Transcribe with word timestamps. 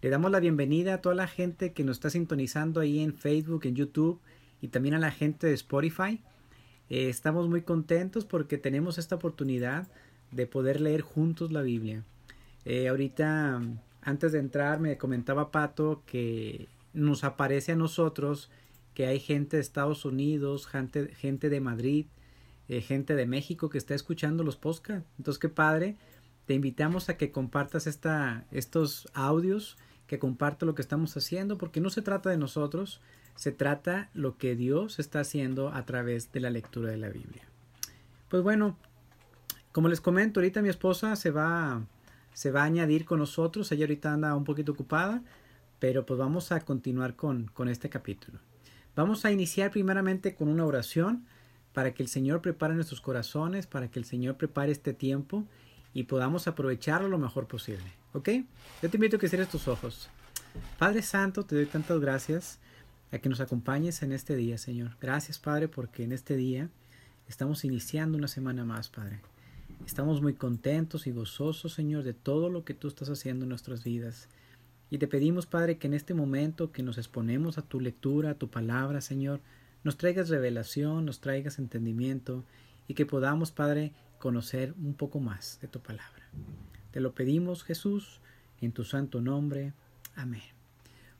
Le 0.00 0.10
damos 0.10 0.30
la 0.30 0.38
bienvenida 0.38 0.94
a 0.94 1.00
toda 1.00 1.16
la 1.16 1.26
gente 1.26 1.72
que 1.72 1.82
nos 1.82 1.96
está 1.96 2.08
sintonizando 2.08 2.78
ahí 2.78 3.00
en 3.00 3.14
Facebook, 3.14 3.66
en 3.66 3.74
YouTube 3.74 4.20
y 4.60 4.68
también 4.68 4.94
a 4.94 5.00
la 5.00 5.10
gente 5.10 5.48
de 5.48 5.54
Spotify. 5.54 6.22
Eh, 6.88 7.08
estamos 7.08 7.48
muy 7.48 7.62
contentos 7.62 8.24
porque 8.24 8.58
tenemos 8.58 8.98
esta 8.98 9.16
oportunidad 9.16 9.88
de 10.30 10.46
poder 10.46 10.80
leer 10.80 11.00
juntos 11.00 11.50
la 11.50 11.62
Biblia. 11.62 12.04
Eh, 12.64 12.86
ahorita, 12.86 13.60
antes 14.00 14.30
de 14.30 14.38
entrar, 14.38 14.78
me 14.78 14.96
comentaba 14.98 15.50
Pato 15.50 16.04
que 16.06 16.68
nos 16.92 17.24
aparece 17.24 17.72
a 17.72 17.76
nosotros 17.76 18.52
que 18.94 19.06
hay 19.06 19.18
gente 19.18 19.56
de 19.56 19.62
Estados 19.62 20.04
Unidos, 20.04 20.68
gente, 20.68 21.50
de 21.50 21.60
Madrid, 21.60 22.06
eh, 22.68 22.82
gente 22.82 23.16
de 23.16 23.26
México 23.26 23.68
que 23.68 23.78
está 23.78 23.96
escuchando 23.96 24.44
los 24.44 24.56
podcasts. 24.56 25.10
Entonces, 25.18 25.40
qué 25.40 25.48
padre. 25.48 25.96
Te 26.46 26.54
invitamos 26.54 27.08
a 27.08 27.16
que 27.16 27.32
compartas 27.32 27.88
esta, 27.88 28.46
estos 28.52 29.08
audios 29.12 29.76
que 30.08 30.18
comparta 30.18 30.66
lo 30.66 30.74
que 30.74 30.82
estamos 30.82 31.16
haciendo, 31.16 31.58
porque 31.58 31.80
no 31.80 31.90
se 31.90 32.02
trata 32.02 32.30
de 32.30 32.38
nosotros, 32.38 33.00
se 33.36 33.52
trata 33.52 34.10
lo 34.14 34.36
que 34.36 34.56
Dios 34.56 34.98
está 34.98 35.20
haciendo 35.20 35.68
a 35.68 35.84
través 35.84 36.32
de 36.32 36.40
la 36.40 36.50
lectura 36.50 36.90
de 36.90 36.96
la 36.96 37.10
Biblia. 37.10 37.42
Pues 38.28 38.42
bueno, 38.42 38.76
como 39.70 39.88
les 39.88 40.00
comento, 40.00 40.40
ahorita 40.40 40.62
mi 40.62 40.70
esposa 40.70 41.14
se 41.14 41.30
va, 41.30 41.82
se 42.32 42.50
va 42.50 42.62
a 42.62 42.64
añadir 42.64 43.04
con 43.04 43.20
nosotros, 43.20 43.70
ella 43.70 43.84
ahorita 43.84 44.12
anda 44.12 44.34
un 44.34 44.44
poquito 44.44 44.72
ocupada, 44.72 45.22
pero 45.78 46.04
pues 46.06 46.18
vamos 46.18 46.50
a 46.52 46.60
continuar 46.60 47.14
con, 47.14 47.46
con 47.48 47.68
este 47.68 47.90
capítulo. 47.90 48.40
Vamos 48.96 49.24
a 49.24 49.30
iniciar 49.30 49.70
primeramente 49.70 50.34
con 50.34 50.48
una 50.48 50.64
oración 50.64 51.26
para 51.74 51.92
que 51.92 52.02
el 52.02 52.08
Señor 52.08 52.40
prepare 52.40 52.74
nuestros 52.74 53.02
corazones, 53.02 53.66
para 53.66 53.88
que 53.88 53.98
el 53.98 54.06
Señor 54.06 54.36
prepare 54.36 54.72
este 54.72 54.94
tiempo 54.94 55.46
y 55.92 56.04
podamos 56.04 56.48
aprovecharlo 56.48 57.08
lo 57.08 57.18
mejor 57.18 57.46
posible. 57.46 57.97
¿Ok? 58.12 58.28
Yo 58.82 58.90
te 58.90 58.96
invito 58.96 59.16
a 59.16 59.18
que 59.20 59.28
cierres 59.28 59.48
tus 59.48 59.68
ojos. 59.68 60.08
Padre 60.78 61.02
Santo, 61.02 61.44
te 61.44 61.54
doy 61.54 61.66
tantas 61.66 62.00
gracias 62.00 62.58
a 63.12 63.18
que 63.18 63.28
nos 63.28 63.40
acompañes 63.40 64.02
en 64.02 64.12
este 64.12 64.36
día, 64.36 64.58
Señor. 64.58 64.96
Gracias, 65.00 65.38
Padre, 65.38 65.68
porque 65.68 66.04
en 66.04 66.12
este 66.12 66.36
día 66.36 66.68
estamos 67.28 67.64
iniciando 67.64 68.18
una 68.18 68.28
semana 68.28 68.64
más, 68.64 68.88
Padre. 68.88 69.20
Estamos 69.86 70.20
muy 70.20 70.34
contentos 70.34 71.06
y 71.06 71.12
gozosos, 71.12 71.72
Señor, 71.72 72.02
de 72.02 72.14
todo 72.14 72.50
lo 72.50 72.64
que 72.64 72.74
tú 72.74 72.88
estás 72.88 73.08
haciendo 73.08 73.44
en 73.44 73.50
nuestras 73.50 73.84
vidas. 73.84 74.28
Y 74.90 74.98
te 74.98 75.06
pedimos, 75.06 75.46
Padre, 75.46 75.78
que 75.78 75.86
en 75.86 75.94
este 75.94 76.14
momento 76.14 76.72
que 76.72 76.82
nos 76.82 76.98
exponemos 76.98 77.58
a 77.58 77.62
tu 77.62 77.80
lectura, 77.80 78.30
a 78.30 78.34
tu 78.34 78.48
palabra, 78.48 79.00
Señor, 79.00 79.40
nos 79.84 79.96
traigas 79.96 80.28
revelación, 80.28 81.04
nos 81.04 81.20
traigas 81.20 81.58
entendimiento 81.58 82.44
y 82.88 82.94
que 82.94 83.06
podamos, 83.06 83.52
Padre, 83.52 83.92
conocer 84.18 84.74
un 84.82 84.94
poco 84.94 85.20
más 85.20 85.58
de 85.60 85.68
tu 85.68 85.80
palabra. 85.80 86.28
Te 86.90 87.00
lo 87.00 87.12
pedimos, 87.12 87.64
Jesús, 87.64 88.20
en 88.60 88.72
tu 88.72 88.84
santo 88.84 89.20
nombre. 89.20 89.72
Amén. 90.14 90.42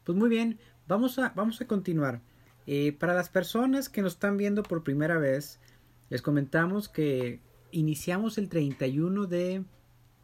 Pues 0.05 0.17
muy 0.17 0.29
bien, 0.29 0.59
vamos 0.87 1.19
a, 1.19 1.31
vamos 1.37 1.61
a 1.61 1.67
continuar. 1.67 2.21
Eh, 2.67 2.93
para 2.93 3.15
las 3.15 3.29
personas 3.29 3.89
que 3.89 4.03
nos 4.03 4.15
están 4.15 4.37
viendo 4.37 4.63
por 4.63 4.83
primera 4.83 5.19
vez, 5.19 5.61
les 6.11 6.23
comentamos 6.23 6.89
que 6.89 7.41
iniciamos 7.71 8.39
el 8.39 8.49
31 8.49 9.27
de 9.27 9.65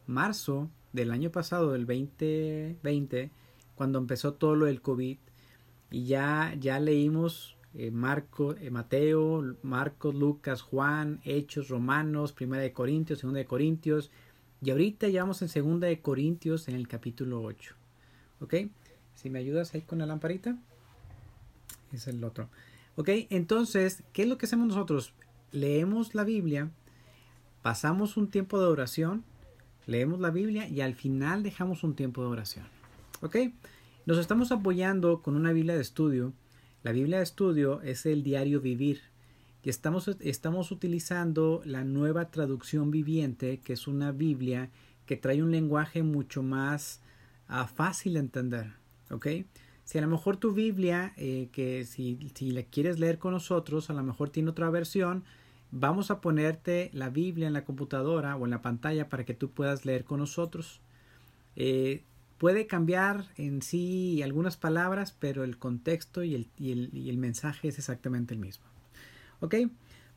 marzo 0.07 0.69
del 0.93 1.11
año 1.11 1.31
pasado, 1.31 1.71
del 1.71 1.85
2020, 1.85 3.31
cuando 3.75 3.99
empezó 3.99 4.33
todo 4.33 4.55
lo 4.55 4.65
del 4.65 4.81
COVID. 4.81 5.17
Y 5.91 6.05
ya, 6.05 6.55
ya 6.59 6.79
leímos 6.79 7.57
eh, 7.73 7.91
Marco, 7.91 8.55
eh, 8.55 8.71
Mateo, 8.71 9.57
Marcos, 9.61 10.15
Lucas, 10.15 10.61
Juan, 10.61 11.19
Hechos, 11.25 11.69
Romanos, 11.69 12.31
Primera 12.31 12.63
de 12.63 12.73
Corintios, 12.73 13.19
Segunda 13.19 13.39
de 13.39 13.45
Corintios, 13.45 14.11
y 14.65 14.71
ahorita 14.71 15.07
ya 15.09 15.21
vamos 15.21 15.43
en 15.43 15.49
segunda 15.49 15.85
de 15.85 16.01
Corintios 16.01 16.67
en 16.67 16.73
el 16.73 16.87
capítulo 16.87 17.43
8. 17.43 17.75
¿Ok? 18.39 18.55
Si 19.13 19.29
me 19.29 19.37
ayudas 19.37 19.75
ahí 19.75 19.81
con 19.81 19.99
la 19.99 20.07
lamparita. 20.07 20.57
Es 21.93 22.07
el 22.07 22.23
otro. 22.23 22.49
¿Ok? 22.95 23.09
Entonces, 23.29 24.01
¿qué 24.11 24.23
es 24.23 24.27
lo 24.27 24.39
que 24.39 24.47
hacemos 24.47 24.67
nosotros? 24.67 25.13
Leemos 25.51 26.15
la 26.15 26.23
Biblia, 26.23 26.71
pasamos 27.61 28.17
un 28.17 28.31
tiempo 28.31 28.59
de 28.59 28.65
oración, 28.65 29.23
leemos 29.85 30.19
la 30.19 30.31
Biblia 30.31 30.67
y 30.67 30.81
al 30.81 30.95
final 30.95 31.43
dejamos 31.43 31.83
un 31.83 31.95
tiempo 31.95 32.21
de 32.23 32.29
oración. 32.29 32.65
¿Ok? 33.21 33.37
Nos 34.07 34.17
estamos 34.17 34.51
apoyando 34.51 35.21
con 35.21 35.35
una 35.35 35.51
Biblia 35.51 35.75
de 35.75 35.81
estudio. 35.81 36.33
La 36.81 36.91
Biblia 36.91 37.17
de 37.17 37.23
estudio 37.23 37.83
es 37.83 38.07
el 38.07 38.23
diario 38.23 38.61
vivir 38.61 39.03
y 39.65 39.69
estamos, 39.69 40.07
estamos 40.19 40.69
utilizando 40.69 41.63
la 41.65 41.83
nueva 41.83 42.29
traducción 42.29 42.91
viviente, 42.91 43.59
que 43.61 43.73
es 43.73 43.87
una 43.87 44.11
Biblia 44.11 44.69
que 45.07 45.17
trae 45.17 45.41
un 45.41 45.51
lenguaje 45.51 46.03
mucho 46.03 46.43
más 46.43 47.01
ah, 47.47 47.65
fácil 47.65 48.13
de 48.13 48.19
entender. 48.19 48.73
¿Ok? 49.09 49.27
Si 49.83 49.97
a 49.97 50.01
lo 50.01 50.07
mejor 50.07 50.37
tu 50.37 50.53
Biblia, 50.53 51.13
eh, 51.17 51.49
que 51.51 51.83
si, 51.85 52.31
si 52.35 52.51
la 52.51 52.61
quieres 52.61 52.99
leer 52.99 53.17
con 53.17 53.33
nosotros, 53.33 53.89
a 53.89 53.93
lo 53.93 54.03
mejor 54.03 54.29
tiene 54.29 54.51
otra 54.51 54.69
versión, 54.69 55.23
vamos 55.71 56.11
a 56.11 56.21
ponerte 56.21 56.91
la 56.93 57.09
Biblia 57.09 57.47
en 57.47 57.53
la 57.53 57.65
computadora 57.65 58.35
o 58.35 58.45
en 58.45 58.51
la 58.51 58.61
pantalla 58.61 59.09
para 59.09 59.25
que 59.25 59.33
tú 59.33 59.49
puedas 59.49 59.83
leer 59.83 60.03
con 60.03 60.19
nosotros. 60.19 60.79
Eh, 61.55 62.03
puede 62.37 62.67
cambiar 62.67 63.25
en 63.35 63.63
sí 63.63 64.21
algunas 64.21 64.57
palabras, 64.57 65.11
pero 65.11 65.43
el 65.43 65.57
contexto 65.57 66.23
y 66.23 66.35
el, 66.35 66.51
y 66.55 66.71
el, 66.71 66.91
y 66.93 67.09
el 67.09 67.17
mensaje 67.17 67.69
es 67.69 67.79
exactamente 67.79 68.35
el 68.35 68.39
mismo. 68.39 68.74
¿Ok? 69.39 69.55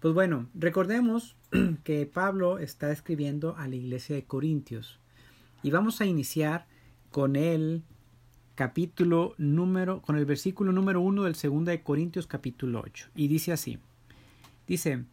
Pues 0.01 0.15
bueno, 0.15 0.49
recordemos 0.55 1.37
que 1.84 2.06
Pablo 2.06 2.59
está 2.59 2.93
escribiendo 2.93 3.56
a 3.56 3.67
la 3.67 3.77
iglesia 3.77 4.15
de 4.15 4.25
Corintios 4.25 5.01
y 5.62 5.71
vamos 5.71 6.01
a 6.01 6.06
iniciar 6.06 6.67
con 7.11 7.34
el 7.34 7.83
capítulo 8.55 9.34
número, 9.39 10.03
con 10.03 10.17
el 10.17 10.25
versículo 10.25 10.73
número 10.73 11.01
uno 11.01 11.25
del 11.25 11.34
segundo 11.34 11.71
de 11.71 11.83
Corintios 11.83 12.27
capítulo 12.27 12.81
8 12.84 13.09
y 13.17 13.29
dice 13.29 13.53
así, 13.53 13.79
dice, 14.67 15.05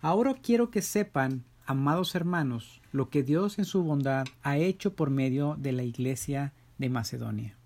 ahora 0.00 0.34
quiero 0.34 0.70
que 0.70 0.82
sepan, 0.82 1.44
amados 1.66 2.14
hermanos, 2.14 2.80
lo 2.92 3.10
que 3.10 3.22
Dios 3.24 3.58
en 3.58 3.64
su 3.64 3.82
bondad 3.82 4.26
ha 4.42 4.58
hecho 4.58 4.94
por 4.94 5.10
medio 5.10 5.56
de 5.58 5.72
la 5.72 5.82
iglesia 5.82 6.52
de 6.78 6.88
Macedonia. 6.88 7.56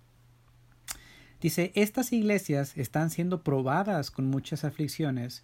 Dice, 1.41 1.71
estas 1.75 2.11
iglesias 2.11 2.75
están 2.75 3.11
siendo 3.11 3.43
probadas 3.43 4.09
con 4.09 4.25
muchas 4.25 4.63
aflicciones 4.63 5.43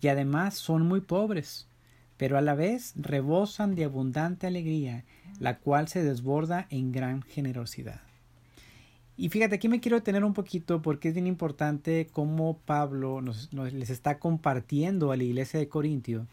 y 0.00 0.08
además 0.08 0.54
son 0.54 0.86
muy 0.86 1.00
pobres, 1.00 1.66
pero 2.16 2.38
a 2.38 2.40
la 2.40 2.54
vez 2.54 2.92
rebosan 2.96 3.74
de 3.74 3.84
abundante 3.84 4.46
alegría, 4.46 5.04
la 5.38 5.58
cual 5.58 5.88
se 5.88 6.02
desborda 6.02 6.66
en 6.70 6.92
gran 6.92 7.22
generosidad. 7.22 8.00
Y 9.16 9.28
fíjate, 9.28 9.56
aquí 9.56 9.68
me 9.68 9.80
quiero 9.80 9.98
detener 9.98 10.24
un 10.24 10.32
poquito 10.32 10.80
porque 10.80 11.08
es 11.08 11.14
bien 11.14 11.26
importante 11.26 12.08
cómo 12.10 12.56
Pablo 12.64 13.20
nos, 13.20 13.52
les 13.52 13.90
está 13.90 14.18
compartiendo 14.18 15.12
a 15.12 15.16
la 15.18 15.24
iglesia 15.24 15.60
de 15.60 15.68
Corintio 15.68 16.26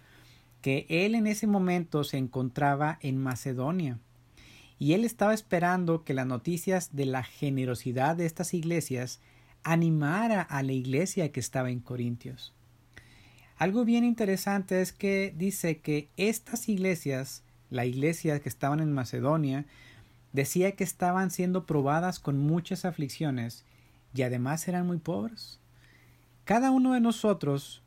que 0.62 0.86
él 0.90 1.14
en 1.14 1.28
ese 1.28 1.48
momento 1.48 2.04
se 2.04 2.18
encontraba 2.18 2.98
en 3.02 3.18
Macedonia 3.18 4.00
y 4.80 4.94
él 4.94 5.04
estaba 5.04 5.34
esperando 5.34 6.04
que 6.04 6.14
las 6.14 6.28
noticias 6.28 6.96
de 6.96 7.06
la 7.06 7.24
generosidad 7.24 8.16
de 8.16 8.26
estas 8.26 8.54
iglesias 8.54 9.20
animara 9.64 10.42
a 10.42 10.64
la 10.64 10.72
iglesia 10.72 11.32
que 11.32 11.42
estaba 11.42 11.72
en 11.72 11.82
Corintios. 11.82 12.54
Algo 13.58 13.86
bien 13.86 14.04
interesante 14.04 14.82
es 14.82 14.94
que 14.94 15.34
dice 15.36 15.80
que 15.80 16.10
estas 16.16 16.70
iglesias, 16.70 17.44
la 17.72 17.86
iglesia 17.86 18.40
que 18.40 18.50
estaban 18.50 18.80
en 18.80 18.94
Macedonia, 18.94 19.66
decía 20.32 20.74
que 20.74 20.84
estaban 20.84 21.32
siendo 21.32 21.66
probadas 21.66 22.20
con 22.20 22.38
muchas 22.38 22.86
aflicciones 22.86 23.66
y 24.14 24.22
además 24.22 24.68
eran 24.68 24.86
muy 24.86 25.00
pobres. 25.00 25.60
Cada 26.44 26.70
uno 26.70 26.94
de 26.94 27.02
nosotros 27.02 27.82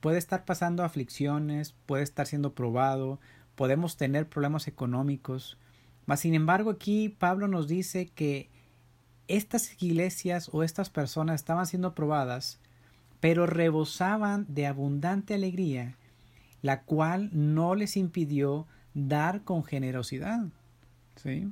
puede 0.00 0.18
estar 0.18 0.44
pasando 0.44 0.84
aflicciones, 0.84 1.74
puede 1.86 2.02
estar 2.02 2.26
siendo 2.26 2.54
probado, 2.54 3.18
podemos 3.54 3.96
tener 3.96 4.28
problemas 4.28 4.68
económicos, 4.68 5.56
mas 6.04 6.20
sin 6.20 6.34
embargo 6.34 6.70
aquí 6.70 7.08
Pablo 7.08 7.48
nos 7.48 7.66
dice 7.66 8.08
que 8.08 8.50
estas 9.26 9.82
iglesias 9.82 10.50
o 10.52 10.62
estas 10.62 10.90
personas 10.90 11.36
estaban 11.36 11.66
siendo 11.66 11.94
probadas 11.94 12.60
pero 13.24 13.46
rebosaban 13.46 14.44
de 14.50 14.66
abundante 14.66 15.32
alegría, 15.32 15.96
la 16.60 16.82
cual 16.82 17.30
no 17.32 17.74
les 17.74 17.96
impidió 17.96 18.66
dar 18.92 19.44
con 19.44 19.64
generosidad. 19.64 20.44
¿sí? 21.16 21.48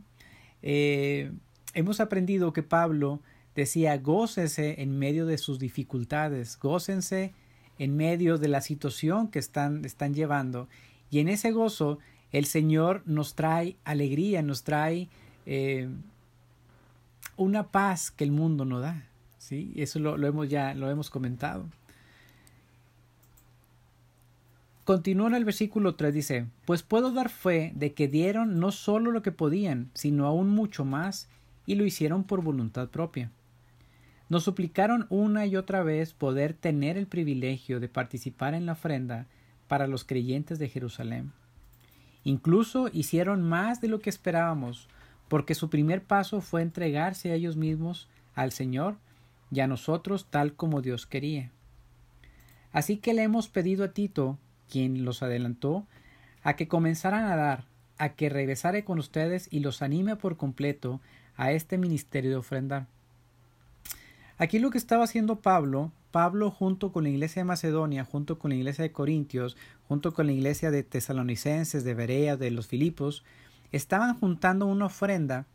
Eh, 0.60 1.32
hemos 1.72 2.00
aprendido 2.00 2.52
que 2.52 2.62
Pablo 2.62 3.20
decía 3.56 3.96
gócese 3.96 4.82
en 4.82 4.98
medio 4.98 5.24
de 5.24 5.38
sus 5.38 5.58
dificultades, 5.58 6.58
gócense 6.58 7.32
en 7.78 7.96
medio 7.96 8.36
de 8.36 8.48
la 8.48 8.60
situación 8.60 9.28
que 9.28 9.38
están, 9.38 9.86
están 9.86 10.12
llevando. 10.12 10.68
Y 11.10 11.20
en 11.20 11.28
ese 11.30 11.52
gozo 11.52 12.00
el 12.32 12.44
Señor 12.44 13.02
nos 13.06 13.34
trae 13.34 13.76
alegría, 13.84 14.42
nos 14.42 14.62
trae 14.62 15.08
eh, 15.46 15.88
una 17.38 17.68
paz 17.68 18.10
que 18.10 18.24
el 18.24 18.30
mundo 18.30 18.66
no 18.66 18.80
da. 18.80 19.06
¿Sí? 19.42 19.72
Eso 19.74 19.98
lo, 19.98 20.26
hemos 20.26 20.48
ya 20.48 20.74
lo 20.74 20.88
hemos 20.88 21.10
comentado. 21.10 21.66
Continúa 24.84 25.28
en 25.28 25.34
el 25.34 25.44
versículo 25.44 25.94
3, 25.94 26.14
dice, 26.14 26.46
pues 26.64 26.82
puedo 26.82 27.12
dar 27.12 27.28
fe 27.28 27.72
de 27.74 27.92
que 27.92 28.08
dieron 28.08 28.58
no 28.58 28.72
solo 28.72 29.10
lo 29.10 29.22
que 29.22 29.30
podían, 29.32 29.90
sino 29.94 30.26
aún 30.26 30.48
mucho 30.48 30.84
más, 30.84 31.28
y 31.66 31.76
lo 31.76 31.84
hicieron 31.84 32.24
por 32.24 32.42
voluntad 32.42 32.88
propia. 32.88 33.30
Nos 34.28 34.44
suplicaron 34.44 35.06
una 35.08 35.46
y 35.46 35.56
otra 35.56 35.82
vez 35.82 36.14
poder 36.14 36.54
tener 36.54 36.96
el 36.96 37.06
privilegio 37.06 37.80
de 37.80 37.88
participar 37.88 38.54
en 38.54 38.66
la 38.66 38.72
ofrenda 38.72 39.26
para 39.68 39.86
los 39.86 40.04
creyentes 40.04 40.58
de 40.58 40.68
Jerusalén. 40.68 41.32
Incluso 42.24 42.88
hicieron 42.92 43.42
más 43.42 43.80
de 43.80 43.88
lo 43.88 44.00
que 44.00 44.10
esperábamos, 44.10 44.88
porque 45.28 45.54
su 45.54 45.68
primer 45.70 46.02
paso 46.02 46.40
fue 46.40 46.62
entregarse 46.62 47.30
a 47.30 47.34
ellos 47.34 47.56
mismos 47.56 48.08
al 48.34 48.52
Señor 48.52 48.96
y 49.52 49.60
a 49.60 49.66
nosotros 49.66 50.26
tal 50.30 50.54
como 50.54 50.80
Dios 50.80 51.06
quería. 51.06 51.50
Así 52.72 52.96
que 52.96 53.12
le 53.12 53.22
hemos 53.22 53.48
pedido 53.48 53.84
a 53.84 53.92
Tito, 53.92 54.38
quien 54.70 55.04
los 55.04 55.22
adelantó, 55.22 55.86
a 56.42 56.56
que 56.56 56.68
comenzaran 56.68 57.24
a 57.24 57.36
dar, 57.36 57.64
a 57.98 58.10
que 58.10 58.30
regresare 58.30 58.84
con 58.84 58.98
ustedes 58.98 59.48
y 59.50 59.60
los 59.60 59.82
anime 59.82 60.16
por 60.16 60.38
completo 60.38 61.00
a 61.36 61.52
este 61.52 61.76
ministerio 61.76 62.30
de 62.30 62.36
ofrendar. 62.36 62.86
Aquí 64.38 64.58
lo 64.58 64.70
que 64.70 64.78
estaba 64.78 65.04
haciendo 65.04 65.40
Pablo, 65.40 65.92
Pablo 66.10 66.50
junto 66.50 66.90
con 66.90 67.04
la 67.04 67.10
iglesia 67.10 67.40
de 67.40 67.44
Macedonia, 67.44 68.04
junto 68.04 68.38
con 68.38 68.50
la 68.50 68.56
iglesia 68.56 68.82
de 68.82 68.92
Corintios, 68.92 69.56
junto 69.86 70.14
con 70.14 70.26
la 70.26 70.32
iglesia 70.32 70.70
de 70.70 70.82
Tesalonicenses, 70.82 71.84
de 71.84 71.94
Berea, 71.94 72.36
de 72.36 72.50
los 72.50 72.66
Filipos, 72.66 73.22
estaban 73.70 74.18
juntando 74.18 74.66
una 74.66 74.86
ofrenda 74.86 75.46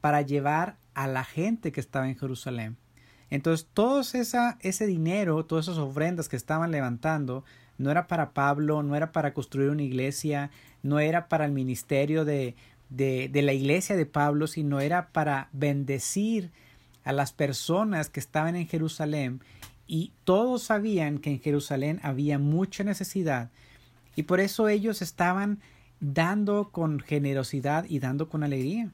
para 0.00 0.22
llevar 0.22 0.76
a 0.94 1.06
la 1.06 1.24
gente 1.24 1.72
que 1.72 1.80
estaba 1.80 2.08
en 2.08 2.18
Jerusalén. 2.18 2.76
Entonces, 3.30 3.66
todo 3.72 4.00
esa, 4.00 4.58
ese 4.60 4.86
dinero, 4.86 5.44
todas 5.44 5.66
esas 5.66 5.78
ofrendas 5.78 6.28
que 6.28 6.36
estaban 6.36 6.70
levantando, 6.70 7.44
no 7.78 7.90
era 7.90 8.06
para 8.06 8.30
Pablo, 8.30 8.82
no 8.82 8.94
era 8.94 9.12
para 9.12 9.34
construir 9.34 9.70
una 9.70 9.82
iglesia, 9.82 10.50
no 10.82 11.00
era 11.00 11.28
para 11.28 11.44
el 11.44 11.52
ministerio 11.52 12.24
de, 12.24 12.54
de, 12.90 13.28
de 13.28 13.42
la 13.42 13.52
iglesia 13.52 13.96
de 13.96 14.06
Pablo, 14.06 14.46
sino 14.46 14.80
era 14.80 15.08
para 15.08 15.48
bendecir 15.52 16.50
a 17.04 17.12
las 17.12 17.32
personas 17.32 18.08
que 18.08 18.20
estaban 18.20 18.56
en 18.56 18.66
Jerusalén 18.66 19.40
y 19.86 20.12
todos 20.24 20.62
sabían 20.62 21.18
que 21.18 21.30
en 21.30 21.40
Jerusalén 21.40 22.00
había 22.02 22.38
mucha 22.38 22.84
necesidad 22.84 23.50
y 24.16 24.24
por 24.24 24.40
eso 24.40 24.68
ellos 24.68 25.02
estaban 25.02 25.60
dando 26.00 26.70
con 26.70 27.00
generosidad 27.00 27.84
y 27.88 27.98
dando 27.98 28.28
con 28.28 28.42
alegría. 28.42 28.90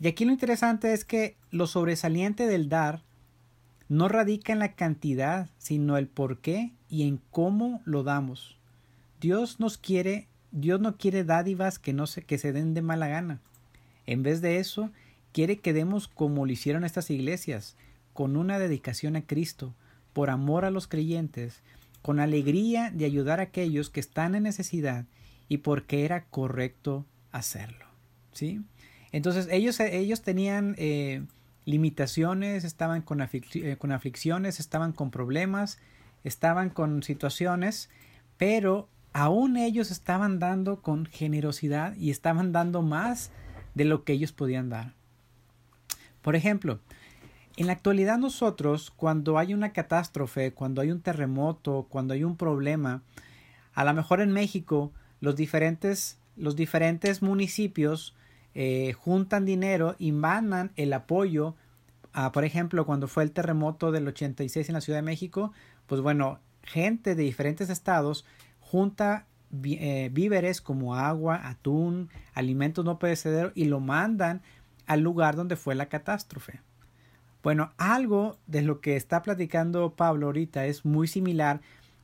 Y 0.00 0.08
aquí 0.08 0.24
lo 0.24 0.32
interesante 0.32 0.92
es 0.92 1.04
que 1.04 1.36
lo 1.50 1.66
sobresaliente 1.66 2.46
del 2.46 2.68
dar 2.68 3.02
no 3.90 4.08
radica 4.08 4.52
en 4.52 4.60
la 4.60 4.74
cantidad, 4.74 5.50
sino 5.58 5.98
el 5.98 6.06
por 6.06 6.38
qué 6.38 6.70
y 6.88 7.08
en 7.08 7.20
cómo 7.32 7.82
lo 7.84 8.04
damos. 8.04 8.56
Dios 9.20 9.58
nos 9.58 9.78
quiere, 9.78 10.28
Dios 10.52 10.80
no 10.80 10.96
quiere 10.96 11.24
dádivas 11.24 11.80
que 11.80 11.92
no 11.92 12.06
se, 12.06 12.22
que 12.22 12.38
se 12.38 12.52
den 12.52 12.72
de 12.72 12.82
mala 12.82 13.08
gana. 13.08 13.40
En 14.06 14.22
vez 14.22 14.40
de 14.42 14.58
eso, 14.58 14.90
quiere 15.32 15.58
que 15.58 15.72
demos 15.72 16.06
como 16.06 16.46
lo 16.46 16.52
hicieron 16.52 16.84
estas 16.84 17.10
iglesias, 17.10 17.74
con 18.12 18.36
una 18.36 18.60
dedicación 18.60 19.16
a 19.16 19.22
Cristo, 19.22 19.74
por 20.12 20.30
amor 20.30 20.64
a 20.64 20.70
los 20.70 20.86
creyentes, 20.86 21.60
con 22.00 22.20
alegría 22.20 22.92
de 22.92 23.06
ayudar 23.06 23.40
a 23.40 23.44
aquellos 23.44 23.90
que 23.90 23.98
están 23.98 24.36
en 24.36 24.44
necesidad 24.44 25.04
y 25.48 25.58
porque 25.58 26.04
era 26.04 26.26
correcto 26.26 27.06
hacerlo. 27.32 27.86
¿Sí? 28.32 28.62
Entonces 29.10 29.48
ellos, 29.50 29.80
ellos 29.80 30.22
tenían 30.22 30.76
eh, 30.78 31.24
limitaciones, 31.64 32.64
estaban 32.64 33.02
con, 33.02 33.20
eh, 33.20 33.76
con 33.78 33.92
aflicciones, 33.92 34.60
estaban 34.60 34.92
con 34.92 35.10
problemas, 35.10 35.78
estaban 36.24 36.70
con 36.70 37.02
situaciones, 37.02 37.90
pero 38.36 38.88
aún 39.12 39.56
ellos 39.56 39.90
estaban 39.90 40.38
dando 40.38 40.82
con 40.82 41.06
generosidad 41.06 41.96
y 41.96 42.10
estaban 42.10 42.52
dando 42.52 42.82
más 42.82 43.30
de 43.74 43.84
lo 43.84 44.04
que 44.04 44.12
ellos 44.12 44.32
podían 44.32 44.68
dar. 44.68 44.94
Por 46.22 46.36
ejemplo, 46.36 46.80
en 47.56 47.66
la 47.66 47.72
actualidad 47.72 48.18
nosotros, 48.18 48.90
cuando 48.90 49.38
hay 49.38 49.54
una 49.54 49.72
catástrofe, 49.72 50.52
cuando 50.52 50.80
hay 50.80 50.90
un 50.90 51.00
terremoto, 51.00 51.86
cuando 51.88 52.14
hay 52.14 52.24
un 52.24 52.36
problema, 52.36 53.02
a 53.74 53.84
lo 53.84 53.94
mejor 53.94 54.20
en 54.20 54.32
México, 54.32 54.92
los 55.20 55.36
diferentes, 55.36 56.18
los 56.36 56.56
diferentes 56.56 57.22
municipios 57.22 58.14
eh, 58.54 58.92
juntan 58.92 59.44
dinero 59.44 59.96
y 59.98 60.12
mandan 60.12 60.72
el 60.76 60.92
apoyo 60.92 61.54
a, 62.12 62.32
por 62.32 62.44
ejemplo, 62.44 62.86
cuando 62.86 63.08
fue 63.08 63.22
el 63.22 63.32
terremoto 63.32 63.92
del 63.92 64.08
86 64.08 64.68
en 64.68 64.74
la 64.74 64.80
Ciudad 64.80 64.98
de 64.98 65.02
México, 65.02 65.52
pues 65.86 66.00
bueno, 66.00 66.40
gente 66.62 67.14
de 67.14 67.22
diferentes 67.22 67.70
estados 67.70 68.24
junta 68.58 69.26
eh, 69.64 70.10
víveres 70.12 70.60
como 70.60 70.94
agua, 70.94 71.48
atún, 71.48 72.08
alimentos 72.34 72.84
no 72.84 72.98
perecederos 72.98 73.52
y 73.54 73.64
lo 73.64 73.80
mandan 73.80 74.42
al 74.86 75.00
lugar 75.00 75.36
donde 75.36 75.56
fue 75.56 75.74
la 75.74 75.88
catástrofe. 75.88 76.60
Bueno, 77.42 77.72
algo 77.78 78.38
de 78.46 78.62
lo 78.62 78.80
que 78.80 78.96
está 78.96 79.22
platicando 79.22 79.94
Pablo 79.94 80.26
ahorita 80.26 80.66
es 80.66 80.84
muy 80.84 81.08
similar 81.08 81.60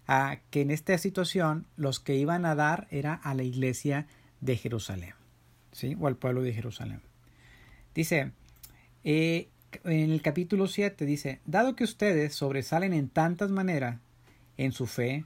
a 0.07 0.39
que 0.51 0.63
en 0.63 0.71
esta 0.71 0.97
situación 0.99 1.67
los 1.77 2.01
que 2.01 2.15
iban 2.15 2.47
a 2.47 2.55
dar 2.55 2.87
era 2.91 3.15
a 3.15 3.35
la 3.35 3.43
iglesia 3.43 4.07
de 4.41 4.57
Jerusalén. 4.57 5.15
¿Sí? 5.77 5.97
o 6.01 6.07
al 6.07 6.17
pueblo 6.17 6.43
de 6.43 6.53
Jerusalén. 6.53 7.03
Dice, 7.95 8.33
eh, 9.05 9.49
en 9.85 10.11
el 10.11 10.23
capítulo 10.23 10.67
7 10.67 11.05
dice, 11.05 11.41
dado 11.45 11.77
que 11.77 11.85
ustedes 11.85 12.35
sobresalen 12.35 12.93
en 12.93 13.09
tantas 13.09 13.51
maneras, 13.51 14.01
en 14.57 14.73
su 14.73 14.87
fe, 14.87 15.25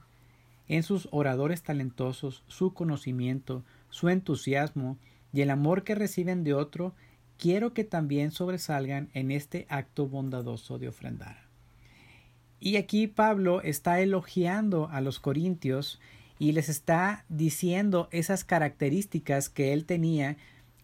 en 0.68 0.82
sus 0.82 1.08
oradores 1.12 1.62
talentosos, 1.62 2.42
su 2.48 2.74
conocimiento, 2.74 3.64
su 3.90 4.08
entusiasmo 4.08 4.98
y 5.32 5.42
el 5.42 5.50
amor 5.50 5.84
que 5.84 5.94
reciben 5.94 6.42
de 6.42 6.54
otro, 6.54 6.94
quiero 7.38 7.72
que 7.72 7.84
también 7.84 8.32
sobresalgan 8.32 9.08
en 9.14 9.30
este 9.30 9.66
acto 9.68 10.08
bondadoso 10.08 10.78
de 10.78 10.88
ofrendar. 10.88 11.48
Y 12.58 12.76
aquí 12.76 13.06
Pablo 13.06 13.62
está 13.62 14.00
elogiando 14.00 14.88
a 14.90 15.00
los 15.00 15.18
corintios 15.20 16.00
y 16.40 16.52
les 16.52 16.70
está 16.70 17.26
diciendo 17.28 18.08
esas 18.12 18.44
características 18.44 19.50
que 19.50 19.74
él 19.74 19.84
tenía, 19.84 20.38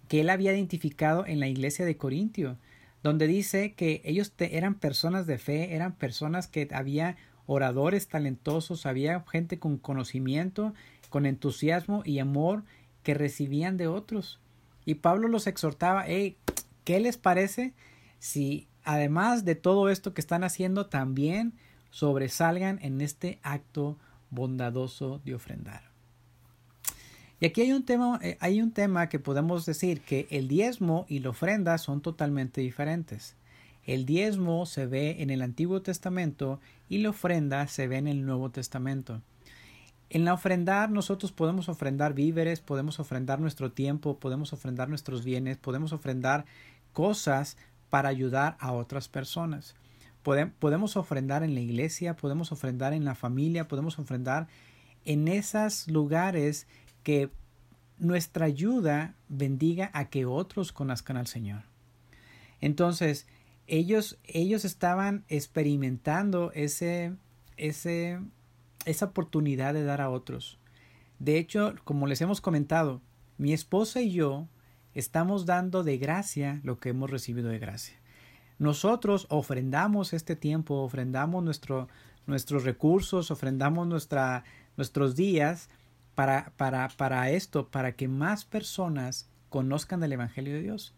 que 0.06 0.20
él 0.20 0.28
había 0.28 0.52
identificado 0.52 1.24
en 1.24 1.40
la 1.40 1.48
iglesia 1.48 1.86
de 1.86 1.96
Corintio, 1.96 2.58
donde 3.02 3.26
dice 3.26 3.72
que 3.72 4.02
ellos 4.04 4.34
eran 4.38 4.74
personas 4.74 5.26
de 5.26 5.38
fe, 5.38 5.74
eran 5.74 5.94
personas 5.94 6.46
que 6.46 6.68
había 6.72 7.16
oradores 7.46 8.06
talentosos, 8.06 8.84
había 8.84 9.24
gente 9.32 9.58
con 9.58 9.78
conocimiento, 9.78 10.74
con 11.08 11.24
entusiasmo 11.24 12.02
y 12.04 12.18
amor 12.18 12.64
que 13.02 13.14
recibían 13.14 13.78
de 13.78 13.86
otros. 13.86 14.40
Y 14.84 14.96
Pablo 14.96 15.26
los 15.26 15.46
exhortaba, 15.46 16.04
¿qué 16.04 17.00
les 17.00 17.16
parece 17.16 17.72
si 18.18 18.68
además 18.84 19.46
de 19.46 19.54
todo 19.54 19.88
esto 19.88 20.12
que 20.12 20.20
están 20.20 20.44
haciendo 20.44 20.86
también 20.86 21.54
sobresalgan 21.88 22.78
en 22.82 23.00
este 23.00 23.38
acto 23.42 23.96
bondadoso 24.36 25.20
de 25.24 25.34
ofrendar. 25.34 25.82
Y 27.40 27.46
aquí 27.46 27.62
hay 27.62 27.72
un 27.72 27.84
tema, 27.84 28.20
eh, 28.22 28.36
hay 28.40 28.62
un 28.62 28.70
tema 28.70 29.08
que 29.08 29.18
podemos 29.18 29.66
decir 29.66 30.00
que 30.00 30.28
el 30.30 30.46
diezmo 30.46 31.04
y 31.08 31.18
la 31.18 31.30
ofrenda 31.30 31.76
son 31.78 32.00
totalmente 32.00 32.60
diferentes. 32.60 33.34
El 33.84 34.06
diezmo 34.06 34.64
se 34.66 34.86
ve 34.86 35.22
en 35.22 35.30
el 35.30 35.42
Antiguo 35.42 35.82
Testamento 35.82 36.60
y 36.88 36.98
la 36.98 37.10
ofrenda 37.10 37.66
se 37.66 37.88
ve 37.88 37.96
en 37.96 38.06
el 38.06 38.24
Nuevo 38.24 38.50
Testamento. 38.50 39.20
En 40.08 40.24
la 40.24 40.34
ofrendar 40.34 40.90
nosotros 40.90 41.32
podemos 41.32 41.68
ofrendar 41.68 42.14
víveres, 42.14 42.60
podemos 42.60 43.00
ofrendar 43.00 43.40
nuestro 43.40 43.72
tiempo, 43.72 44.18
podemos 44.18 44.52
ofrendar 44.52 44.88
nuestros 44.88 45.24
bienes, 45.24 45.56
podemos 45.56 45.92
ofrendar 45.92 46.44
cosas 46.92 47.56
para 47.90 48.08
ayudar 48.08 48.56
a 48.60 48.72
otras 48.72 49.08
personas 49.08 49.74
podemos 50.58 50.96
ofrendar 50.96 51.42
en 51.42 51.54
la 51.54 51.60
iglesia, 51.60 52.16
podemos 52.16 52.50
ofrendar 52.50 52.92
en 52.92 53.04
la 53.04 53.14
familia, 53.14 53.68
podemos 53.68 53.98
ofrendar 53.98 54.48
en 55.04 55.28
esos 55.28 55.88
lugares 55.88 56.66
que 57.02 57.30
nuestra 57.98 58.46
ayuda 58.46 59.14
bendiga 59.28 59.90
a 59.94 60.10
que 60.10 60.26
otros 60.26 60.72
conozcan 60.72 61.16
al 61.16 61.26
Señor. 61.26 61.62
Entonces, 62.60 63.26
ellos, 63.66 64.18
ellos 64.24 64.64
estaban 64.64 65.24
experimentando 65.28 66.50
ese, 66.52 67.14
ese, 67.56 68.20
esa 68.84 69.06
oportunidad 69.06 69.74
de 69.74 69.84
dar 69.84 70.00
a 70.00 70.10
otros. 70.10 70.58
De 71.18 71.38
hecho, 71.38 71.74
como 71.84 72.06
les 72.06 72.20
hemos 72.20 72.40
comentado, 72.40 73.00
mi 73.38 73.52
esposa 73.52 74.00
y 74.00 74.12
yo 74.12 74.48
estamos 74.94 75.46
dando 75.46 75.84
de 75.84 75.98
gracia 75.98 76.60
lo 76.64 76.78
que 76.78 76.90
hemos 76.90 77.10
recibido 77.10 77.48
de 77.48 77.58
gracia. 77.58 77.96
Nosotros 78.58 79.26
ofrendamos 79.28 80.12
este 80.12 80.36
tiempo, 80.36 80.76
ofrendamos 80.82 81.44
nuestro, 81.44 81.88
nuestros 82.26 82.64
recursos, 82.64 83.30
ofrendamos 83.30 83.86
nuestra, 83.86 84.44
nuestros 84.76 85.14
días 85.14 85.68
para, 86.14 86.52
para, 86.56 86.88
para 86.96 87.30
esto, 87.30 87.68
para 87.68 87.92
que 87.92 88.08
más 88.08 88.44
personas 88.44 89.28
conozcan 89.50 90.02
el 90.02 90.12
Evangelio 90.12 90.54
de 90.54 90.62
Dios. 90.62 90.94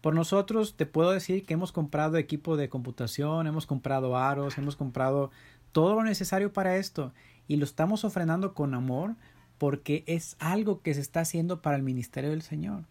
Por 0.00 0.14
nosotros 0.14 0.76
te 0.76 0.86
puedo 0.86 1.10
decir 1.10 1.46
que 1.46 1.54
hemos 1.54 1.72
comprado 1.72 2.18
equipo 2.18 2.56
de 2.56 2.68
computación, 2.68 3.46
hemos 3.46 3.66
comprado 3.66 4.16
aros, 4.16 4.58
hemos 4.58 4.76
comprado 4.76 5.30
todo 5.72 5.94
lo 5.94 6.04
necesario 6.04 6.52
para 6.52 6.76
esto 6.76 7.12
y 7.48 7.56
lo 7.56 7.64
estamos 7.64 8.04
ofrendando 8.04 8.54
con 8.54 8.74
amor 8.74 9.16
porque 9.58 10.04
es 10.06 10.36
algo 10.38 10.82
que 10.82 10.94
se 10.94 11.00
está 11.00 11.20
haciendo 11.20 11.62
para 11.62 11.76
el 11.76 11.82
ministerio 11.82 12.30
del 12.30 12.42
Señor. 12.42 12.84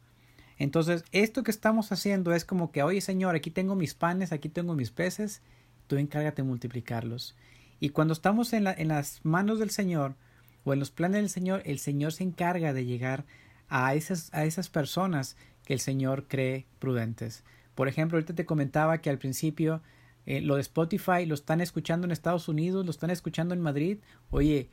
Entonces, 0.63 1.03
esto 1.11 1.43
que 1.43 1.51
estamos 1.51 1.91
haciendo 1.91 2.33
es 2.33 2.45
como 2.45 2.71
que, 2.71 2.83
oye 2.83 3.01
Señor, 3.01 3.35
aquí 3.35 3.51
tengo 3.51 3.75
mis 3.75 3.95
panes, 3.95 4.31
aquí 4.31 4.47
tengo 4.47 4.75
mis 4.75 4.91
peces, 4.91 5.41
tú 5.87 5.97
encárgate 5.97 6.41
de 6.41 6.47
multiplicarlos. 6.47 7.35
Y 7.81 7.89
cuando 7.89 8.13
estamos 8.13 8.53
en, 8.53 8.63
las 8.63 9.19
manos 9.25 9.59
del 9.59 9.71
Señor 9.71 10.15
o 10.63 10.71
en 10.71 10.79
los 10.79 10.89
planes 10.89 11.19
del 11.19 11.29
Señor, 11.29 11.63
el 11.65 11.79
Señor 11.79 12.13
se 12.13 12.23
encarga 12.23 12.71
de 12.71 12.85
llegar 12.85 13.25
a 13.67 13.93
esas, 13.93 14.33
a 14.33 14.45
esas 14.45 14.69
personas 14.69 15.35
que 15.65 15.73
el 15.73 15.81
Señor 15.81 16.29
cree 16.29 16.65
prudentes. 16.79 17.43
Por 17.75 17.89
ejemplo, 17.89 18.15
ahorita 18.15 18.33
te 18.33 18.45
comentaba 18.45 18.99
que 18.99 19.09
al 19.09 19.17
principio 19.17 19.81
eh, 20.25 20.39
lo 20.39 20.55
de 20.55 20.61
Spotify 20.61 21.25
lo 21.25 21.35
están 21.35 21.59
escuchando 21.59 22.05
en 22.05 22.11
Estados 22.11 22.47
Unidos, 22.47 22.85
lo 22.85 22.91
están 22.91 23.09
escuchando 23.09 23.53
en 23.53 23.59
Madrid. 23.59 23.97
Oye, 24.29 24.69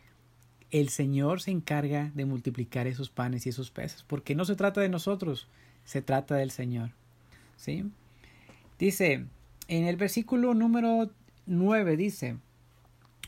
el 0.70 0.88
Señor 0.90 1.40
se 1.40 1.50
encarga 1.50 2.12
de 2.14 2.26
multiplicar 2.26 2.86
esos 2.86 3.10
panes 3.10 3.44
y 3.44 3.48
esos 3.48 3.72
peces, 3.72 4.04
porque 4.04 4.36
no 4.36 4.44
se 4.44 4.54
trata 4.54 4.80
de 4.80 4.88
nosotros, 4.88 5.48
se 5.84 6.02
trata 6.02 6.36
del 6.36 6.50
Señor. 6.50 6.90
¿Sí? 7.56 7.90
Dice, 8.78 9.26
en 9.68 9.84
el 9.84 9.96
versículo 9.96 10.54
número 10.54 11.10
9 11.46 11.96
dice, 11.96 12.36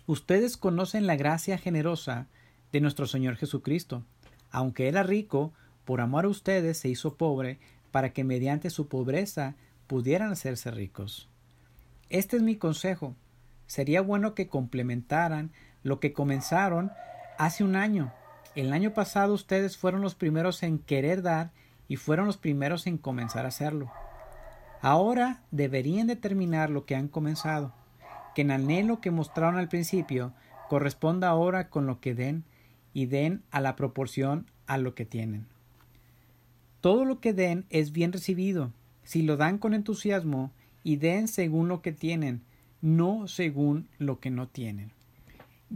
Ustedes 0.06 0.56
conocen 0.56 1.06
la 1.06 1.16
gracia 1.16 1.58
generosa 1.58 2.26
de 2.72 2.80
nuestro 2.80 3.06
Señor 3.06 3.36
Jesucristo. 3.36 4.02
Aunque 4.50 4.88
era 4.88 5.02
rico, 5.02 5.52
por 5.84 6.00
amor 6.00 6.24
a 6.24 6.28
ustedes 6.28 6.78
se 6.78 6.88
hizo 6.88 7.14
pobre, 7.14 7.58
para 7.92 8.12
que 8.12 8.24
mediante 8.24 8.70
su 8.70 8.88
pobreza 8.88 9.54
pudieran 9.86 10.32
hacerse 10.32 10.70
ricos. 10.70 11.28
Este 12.08 12.36
es 12.36 12.42
mi 12.42 12.56
consejo. 12.56 13.14
Sería 13.66 14.00
bueno 14.02 14.34
que 14.34 14.48
complementaran 14.48 15.52
lo 15.82 16.00
que 16.00 16.12
comenzaron 16.12 16.90
hace 17.38 17.64
un 17.64 17.76
año. 17.76 18.12
El 18.54 18.72
año 18.72 18.92
pasado 18.92 19.34
ustedes 19.34 19.76
fueron 19.76 20.00
los 20.00 20.14
primeros 20.14 20.62
en 20.62 20.78
querer 20.78 21.22
dar 21.22 21.52
y 21.88 21.96
fueron 21.96 22.26
los 22.26 22.36
primeros 22.36 22.86
en 22.86 22.98
comenzar 22.98 23.44
a 23.44 23.48
hacerlo. 23.48 23.90
Ahora 24.80 25.42
deberían 25.50 26.06
determinar 26.06 26.70
lo 26.70 26.86
que 26.86 26.96
han 26.96 27.08
comenzado, 27.08 27.72
que 28.34 28.42
el 28.42 28.50
anhelo 28.50 29.00
que 29.00 29.10
mostraron 29.10 29.56
al 29.56 29.68
principio 29.68 30.32
corresponda 30.68 31.28
ahora 31.28 31.68
con 31.68 31.86
lo 31.86 32.00
que 32.00 32.14
den 32.14 32.44
y 32.92 33.06
den 33.06 33.42
a 33.50 33.60
la 33.60 33.76
proporción 33.76 34.46
a 34.66 34.78
lo 34.78 34.94
que 34.94 35.04
tienen. 35.04 35.46
Todo 36.80 37.04
lo 37.04 37.20
que 37.20 37.32
den 37.32 37.64
es 37.70 37.92
bien 37.92 38.12
recibido, 38.12 38.72
si 39.04 39.22
lo 39.22 39.36
dan 39.36 39.58
con 39.58 39.74
entusiasmo 39.74 40.50
y 40.82 40.96
den 40.96 41.28
según 41.28 41.68
lo 41.68 41.80
que 41.82 41.92
tienen, 41.92 42.42
no 42.80 43.28
según 43.28 43.88
lo 43.98 44.18
que 44.18 44.30
no 44.30 44.48
tienen. 44.48 44.90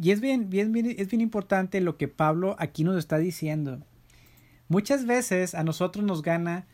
Y 0.00 0.10
es 0.10 0.20
bien, 0.20 0.50
bien, 0.50 0.74
es 0.98 1.08
bien 1.08 1.20
importante 1.20 1.80
lo 1.80 1.96
que 1.96 2.08
Pablo 2.08 2.56
aquí 2.58 2.84
nos 2.84 2.96
está 2.98 3.18
diciendo. 3.18 3.80
Muchas 4.68 5.06
veces 5.06 5.54
a 5.54 5.62
nosotros 5.62 6.04
nos 6.04 6.22
gana 6.22 6.66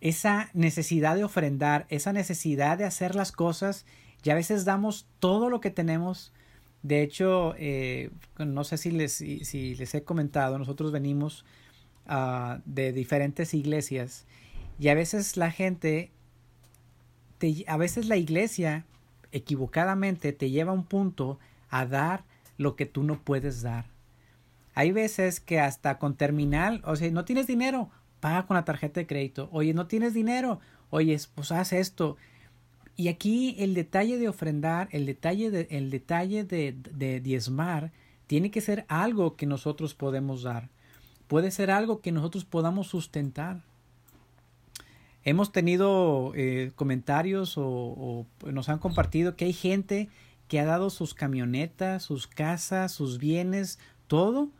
esa 0.00 0.50
necesidad 0.52 1.16
de 1.16 1.24
ofrendar, 1.24 1.86
esa 1.88 2.12
necesidad 2.12 2.78
de 2.78 2.84
hacer 2.84 3.14
las 3.14 3.32
cosas 3.32 3.86
y 4.22 4.30
a 4.30 4.34
veces 4.34 4.64
damos 4.64 5.06
todo 5.20 5.50
lo 5.50 5.60
que 5.60 5.70
tenemos. 5.70 6.32
De 6.82 7.02
hecho, 7.02 7.54
eh, 7.58 8.10
no 8.38 8.64
sé 8.64 8.76
si 8.76 8.90
les, 8.90 9.20
he 9.20 10.02
comentado, 10.04 10.58
nosotros 10.58 10.92
venimos 10.92 11.44
Ah, 12.08 12.60
de 12.66 12.92
diferentes 12.92 13.52
iglesias 13.52 14.26
y 14.78 14.88
a 14.88 14.94
veces 14.94 15.36
la 15.36 15.50
gente, 15.50 16.12
a 17.66 17.76
veces 17.76 18.06
la 18.06 18.16
iglesia 18.16 18.84
equivocadamente 19.32 20.32
te 20.32 20.50
lleva 20.50 20.70
a 20.70 20.74
un 20.74 20.84
punto 20.84 21.40
a 21.68 21.84
dar 21.84 22.22
lo 22.58 22.76
que 22.76 22.86
tú 22.86 23.02
no 23.02 23.18
puedes 23.18 23.62
dar. 23.62 23.86
Hay 24.76 24.92
veces 24.92 25.40
que 25.40 25.58
hasta 25.58 25.98
con 25.98 26.14
terminal, 26.14 26.80
o 26.84 26.94
sea, 26.94 27.10
no 27.10 27.24
tienes 27.24 27.48
dinero, 27.48 27.90
paga 28.20 28.46
con 28.46 28.54
la 28.54 28.64
tarjeta 28.64 29.00
de 29.00 29.08
crédito. 29.08 29.48
Oye, 29.50 29.74
no 29.74 29.88
tienes 29.88 30.14
dinero, 30.14 30.60
oye, 30.90 31.18
pues 31.34 31.50
haz 31.50 31.72
esto. 31.72 32.16
Y 32.94 33.08
aquí 33.08 33.56
el 33.58 33.74
detalle 33.74 34.18
de 34.18 34.28
ofrendar, 34.28 34.88
el 34.92 35.04
detalle 35.04 35.50
de, 35.50 35.66
el 35.70 35.90
detalle 35.90 36.44
de, 36.44 37.20
diezmar, 37.20 37.90
tiene 38.28 38.52
que 38.52 38.60
ser 38.60 38.84
algo 38.86 39.34
que 39.34 39.46
nosotros 39.46 39.94
podemos 39.94 40.44
dar 40.44 40.68
puede 41.26 41.50
ser 41.50 41.70
algo 41.70 42.00
que 42.00 42.12
nosotros 42.12 42.44
podamos 42.44 42.86
sustentar. 42.86 43.62
Hemos 45.24 45.50
tenido 45.50 46.32
eh, 46.36 46.70
comentarios 46.76 47.54
o, 47.56 48.26
nos 48.44 48.68
han 48.68 48.78
compartido 48.78 49.34
que 49.34 49.46
hay 49.46 49.52
gente 49.52 50.08
que 50.46 50.60
ha 50.60 50.64
dado 50.64 50.90
sus 50.90 51.14
camionetas, 51.14 52.04
sus 52.04 52.28
casas, 52.28 52.92
sus 52.92 53.18
bienes, 53.18 53.80
todo, 54.06 54.50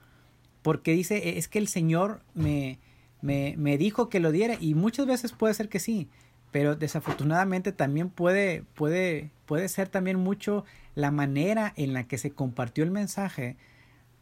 porque 0.67 0.95
dice, 0.95 1.19
e, 1.19 1.39
es 1.39 1.47
que 1.47 1.61
el 1.61 1.69
Señor 1.69 2.23
me, 2.35 2.81
me, 3.23 3.55
me 3.57 3.79
dijo 3.79 4.09
que 4.09 4.19
lo 4.19 4.33
diera 4.33 4.57
y 4.59 4.75
muchas 4.75 5.07
veces 5.07 5.31
puede 5.31 5.55
ser 5.55 5.69
que 5.69 5.79
sí, 5.79 6.09
pero 6.51 6.75
desafortunadamente 6.75 7.71
también 7.71 8.11
puede, 8.11 8.65
puede, 8.75 9.31
puede 9.47 9.69
ser 9.69 9.89
también 9.89 10.19
mucho 10.19 10.65
la 10.97 11.13
manera 11.13 11.73
en 11.77 11.93
la 11.93 12.09
que 12.09 12.19
se 12.19 12.33
compartió 12.33 12.83
el 12.83 12.91
mensaje 12.91 13.57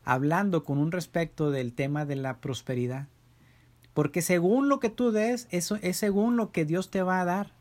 hablando 0.04 0.64
con 0.64 0.76
un 0.76 0.92
respecto 0.92 1.50
del 1.50 1.72
tema 1.72 2.04
de 2.04 2.16
la 2.16 2.36
prosperidad. 2.42 3.08
Porque 3.94 4.20
según 4.20 4.68
lo 4.68 4.80
que 4.80 4.90
tú 4.90 5.12
des, 5.12 5.48
eso 5.50 5.78
es 5.80 5.96
según 5.96 6.36
lo 6.36 6.52
que 6.52 6.66
Dios 6.66 6.90
te 6.90 7.02
va 7.02 7.22
a 7.22 7.24
dar. 7.24 7.52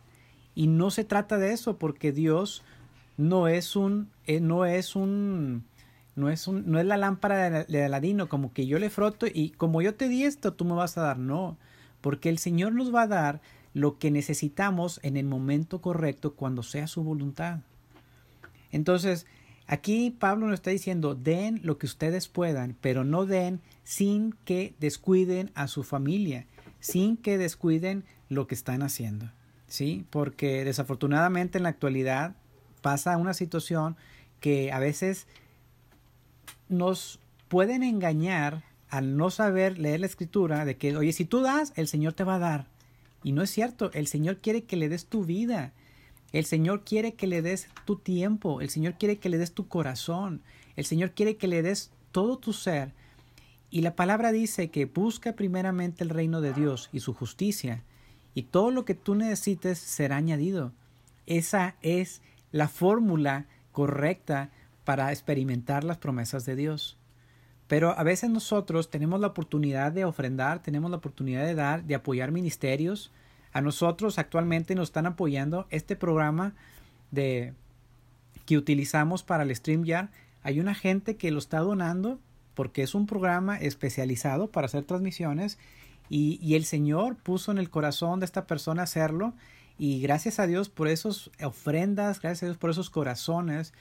Y 0.56 0.68
no 0.68 0.92
se 0.92 1.06
trata 1.06 1.38
de 1.38 1.54
eso, 1.54 1.78
porque 1.78 2.12
Dios 2.12 2.66
no 3.16 3.48
es 3.48 3.78
un, 3.78 4.10
eh, 4.26 4.42
no 4.42 4.66
es 4.66 4.98
un, 4.98 5.64
no 6.16 6.30
es 6.30 6.48
no 6.48 6.80
es 6.80 6.86
la 6.86 6.98
lámpara 6.98 7.66
de 7.66 7.84
Aladino, 7.84 8.30
como 8.30 8.54
que 8.54 8.68
yo 8.68 8.80
le 8.80 8.90
froto 8.90 9.26
y 9.26 9.52
como 9.52 9.82
yo 9.82 9.96
te 9.96 10.08
di 10.08 10.24
esto, 10.24 10.54
tú 10.54 10.66
me 10.66 10.74
vas 10.74 10.98
a 10.98 11.02
dar. 11.02 11.18
No, 11.18 11.58
porque 12.02 12.30
el 12.30 12.38
Señor 12.38 12.74
nos 12.74 12.94
va 12.94 13.04
a 13.04 13.08
dar 13.08 13.42
lo 13.74 13.98
que 13.98 14.12
necesitamos 14.12 15.00
en 15.04 15.18
el 15.18 15.26
momento 15.26 15.82
correcto 15.82 16.34
cuando 16.36 16.64
sea 16.64 16.88
su 16.88 17.04
voluntad. 17.04 17.60
Entonces, 18.72 19.26
Aquí 19.66 20.12
Pablo 20.12 20.48
nos 20.48 20.56
está 20.56 20.72
diciendo, 20.72 21.16
den 21.16 21.62
lo 21.64 21.78
que 21.78 21.86
ustedes 21.86 22.28
puedan, 22.28 22.76
pero 22.82 23.04
no 23.04 23.26
den 23.26 23.62
sin 23.84 24.34
que 24.46 24.76
descuiden 24.80 25.52
a 25.56 25.68
su 25.68 25.84
familia, 25.84 26.46
sin 26.80 27.16
que 27.16 27.38
descuiden 27.38 28.04
lo 28.30 28.46
que 28.48 28.56
están 28.56 28.84
haciendo. 28.84 29.32
¿Sí? 29.68 30.06
Porque 30.10 30.66
desafortunadamente 30.66 31.58
en 31.58 31.64
la 31.64 31.70
actualidad 31.70 32.36
pasa 32.82 33.18
una 33.18 33.34
situación 33.34 33.96
que 34.40 34.72
a 34.72 34.80
veces 34.80 35.28
nos 36.74 37.20
pueden 37.48 37.84
engañar 37.84 38.64
al 38.90 39.18
no 39.18 39.30
saber 39.30 39.80
leer 39.80 40.02
la 40.02 40.06
escritura 40.06 40.66
de 40.66 40.78
que, 40.78 40.96
oye, 40.96 41.14
si 41.14 41.26
tú 41.26 41.42
das, 41.42 41.74
el 41.76 41.88
Señor 41.88 42.14
te 42.14 42.24
va 42.24 42.36
a 42.36 42.40
dar. 42.40 42.68
Y 43.24 43.32
no 43.32 43.42
es 43.42 43.50
cierto, 43.50 43.92
el 43.94 44.08
Señor 44.08 44.38
quiere 44.38 44.64
que 44.64 44.76
le 44.76 44.90
des 44.90 45.06
tu 45.06 45.24
vida. 45.24 45.72
El 46.34 46.46
Señor 46.46 46.84
quiere 46.84 47.14
que 47.14 47.28
le 47.28 47.42
des 47.42 47.70
tu 47.86 47.96
tiempo, 47.96 48.60
el 48.60 48.70
Señor 48.70 48.96
quiere 49.00 49.18
que 49.18 49.30
le 49.30 49.38
des 49.38 49.54
tu 49.54 49.68
corazón, 49.68 50.42
el 50.76 50.84
Señor 50.86 51.12
quiere 51.12 51.38
que 51.38 51.48
le 51.48 51.62
des 51.62 51.92
todo 52.12 52.38
tu 52.38 52.54
ser. 52.54 52.92
Y 53.70 53.82
la 53.82 53.96
palabra 53.96 54.32
dice 54.32 54.70
que 54.70 54.86
busca 54.86 55.34
primeramente 55.34 56.04
el 56.04 56.10
reino 56.10 56.42
de 56.42 56.54
Dios 56.54 56.90
y 56.92 57.02
su 57.02 57.14
justicia, 57.14 57.84
y 58.34 58.44
todo 58.44 58.72
lo 58.72 58.84
que 58.84 58.96
tú 58.96 59.14
necesites 59.14 59.78
será 59.78 60.18
añadido. 60.18 60.72
Esa 61.28 61.76
es 61.84 62.22
la 62.52 62.68
fórmula 62.68 63.46
correcta 63.72 64.50
para 64.84 65.12
experimentar 65.12 65.84
las 65.84 65.98
promesas 65.98 66.46
de 66.46 66.56
Dios. 66.56 66.98
Pero 67.68 67.98
a 67.98 68.04
veces 68.04 68.30
nosotros 68.30 68.90
tenemos 68.90 69.20
la 69.20 69.28
oportunidad 69.28 69.92
de 69.92 70.06
ofrendar, 70.06 70.62
tenemos 70.62 70.92
la 70.92 70.98
oportunidad 70.98 71.46
de 71.46 71.56
dar, 71.56 71.84
de 71.84 71.96
apoyar 71.96 72.32
ministerios, 72.32 73.12
a 73.54 73.62
nosotros 73.62 74.18
actualmente 74.18 74.76
nos 74.76 74.90
están 74.90 75.06
apoyando 75.06 75.68
este 75.70 75.96
programa 75.96 76.56
de 77.12 77.54
que 78.46 78.58
utilizamos 78.58 79.24
para 79.24 79.44
el 79.44 79.56
StreamYard. 79.56 80.10
Hay 80.42 80.60
una 80.60 80.74
gente 80.74 81.16
que 81.16 81.32
lo 81.32 81.38
está 81.38 81.60
donando 81.60 82.20
porque 82.56 82.82
es 82.82 82.96
un 82.96 83.06
programa 83.06 83.58
especializado 83.58 84.52
para 84.52 84.66
hacer 84.66 84.84
transmisiones 84.86 85.60
y, 86.10 86.40
y 86.42 86.56
el 86.56 86.66
Señor 86.66 87.16
puso 87.16 87.52
en 87.52 87.60
el 87.60 87.70
corazón 87.70 88.20
de 88.20 88.26
esta 88.26 88.48
persona 88.48 88.84
hacerlo 88.84 89.34
y 89.78 90.02
gracias 90.02 90.40
a 90.40 90.48
Dios 90.48 90.70
por 90.70 90.88
esas 90.88 91.30
ofrendas, 91.42 92.22
gracias 92.22 92.44
a 92.44 92.46
Dios 92.48 92.58
por 92.58 92.72
esos 92.72 92.90
corazones 92.90 93.74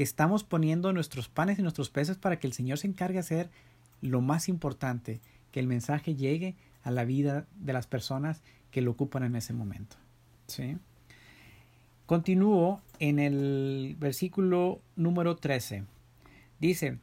que 0.00 0.04
estamos 0.04 0.44
poniendo 0.44 0.94
nuestros 0.94 1.28
panes 1.28 1.58
y 1.58 1.62
nuestros 1.62 1.90
peces 1.90 2.16
para 2.16 2.38
que 2.38 2.46
el 2.46 2.54
Señor 2.54 2.78
se 2.78 2.86
encargue 2.86 3.16
de 3.16 3.20
hacer 3.20 3.50
lo 4.00 4.22
más 4.22 4.48
importante, 4.48 5.20
que 5.52 5.60
el 5.60 5.66
mensaje 5.66 6.14
llegue 6.14 6.56
a 6.82 6.90
la 6.90 7.04
vida 7.04 7.46
de 7.56 7.74
las 7.74 7.86
personas 7.86 8.40
que 8.70 8.80
lo 8.80 8.92
ocupan 8.92 9.24
en 9.24 9.36
ese 9.36 9.52
momento. 9.52 9.96
¿sí? 10.46 10.78
Continúo 12.06 12.80
en 12.98 13.18
el 13.18 13.94
versículo 14.00 14.80
número 14.96 15.36
13. 15.36 15.84
Dice, 16.60 16.96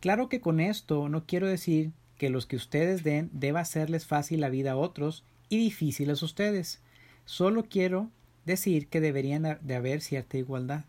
claro 0.00 0.28
que 0.28 0.42
con 0.42 0.60
esto 0.60 1.08
no 1.08 1.24
quiero 1.24 1.48
decir 1.48 1.92
que 2.18 2.28
los 2.28 2.44
que 2.44 2.56
ustedes 2.56 3.02
den 3.02 3.30
deba 3.32 3.60
hacerles 3.60 4.04
fácil 4.04 4.42
la 4.42 4.50
vida 4.50 4.72
a 4.72 4.76
otros 4.76 5.24
y 5.48 5.56
difícil 5.56 6.10
a 6.10 6.12
ustedes. 6.12 6.82
Solo 7.24 7.64
quiero 7.70 8.10
decir 8.44 8.88
que 8.88 9.00
deberían 9.00 9.58
de 9.62 9.74
haber 9.74 10.02
cierta 10.02 10.36
igualdad. 10.36 10.84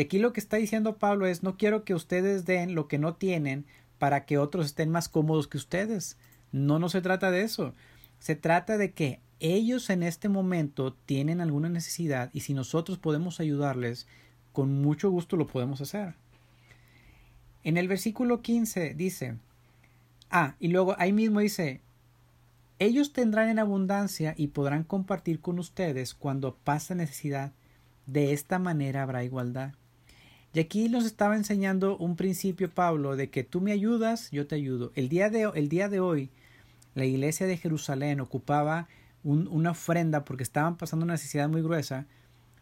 Aquí 0.00 0.18
lo 0.18 0.32
que 0.32 0.40
está 0.40 0.56
diciendo 0.56 0.96
Pablo 0.96 1.26
es 1.26 1.42
no 1.42 1.56
quiero 1.56 1.84
que 1.84 1.94
ustedes 1.94 2.46
den 2.46 2.74
lo 2.74 2.88
que 2.88 2.98
no 2.98 3.14
tienen 3.14 3.66
para 3.98 4.24
que 4.24 4.38
otros 4.38 4.66
estén 4.66 4.90
más 4.90 5.08
cómodos 5.08 5.46
que 5.46 5.58
ustedes. 5.58 6.16
No, 6.52 6.78
no 6.78 6.88
se 6.88 7.02
trata 7.02 7.30
de 7.30 7.42
eso. 7.42 7.74
Se 8.18 8.34
trata 8.34 8.78
de 8.78 8.92
que 8.92 9.20
ellos 9.40 9.90
en 9.90 10.02
este 10.02 10.28
momento 10.28 10.92
tienen 10.92 11.40
alguna 11.40 11.68
necesidad 11.68 12.30
y 12.32 12.40
si 12.40 12.54
nosotros 12.54 12.98
podemos 12.98 13.40
ayudarles, 13.40 14.06
con 14.52 14.80
mucho 14.80 15.10
gusto 15.10 15.36
lo 15.36 15.46
podemos 15.46 15.80
hacer. 15.80 16.14
En 17.62 17.76
el 17.76 17.88
versículo 17.88 18.40
15 18.40 18.94
dice, 18.94 19.36
ah, 20.30 20.54
y 20.58 20.68
luego 20.68 20.94
ahí 20.98 21.12
mismo 21.12 21.40
dice, 21.40 21.82
ellos 22.78 23.12
tendrán 23.12 23.50
en 23.50 23.58
abundancia 23.58 24.34
y 24.36 24.48
podrán 24.48 24.84
compartir 24.84 25.40
con 25.40 25.58
ustedes 25.58 26.14
cuando 26.14 26.54
pase 26.56 26.94
necesidad. 26.94 27.52
De 28.06 28.32
esta 28.32 28.58
manera 28.58 29.02
habrá 29.02 29.24
igualdad. 29.24 29.74
Y 30.52 30.58
aquí 30.58 30.88
nos 30.88 31.04
estaba 31.04 31.36
enseñando 31.36 31.96
un 31.96 32.16
principio, 32.16 32.70
Pablo, 32.70 33.14
de 33.14 33.30
que 33.30 33.44
tú 33.44 33.60
me 33.60 33.70
ayudas, 33.70 34.30
yo 34.32 34.46
te 34.48 34.56
ayudo. 34.56 34.90
El 34.96 35.08
día 35.08 35.30
de, 35.30 35.50
el 35.54 35.68
día 35.68 35.88
de 35.88 36.00
hoy, 36.00 36.30
la 36.94 37.04
iglesia 37.04 37.46
de 37.46 37.56
Jerusalén 37.56 38.20
ocupaba 38.20 38.88
una 39.22 39.70
ofrenda 39.70 40.24
porque 40.24 40.42
estaban 40.42 40.76
pasando 40.76 41.04
una 41.04 41.14
necesidad 41.14 41.48
muy 41.48 41.62
gruesa, 41.62 42.06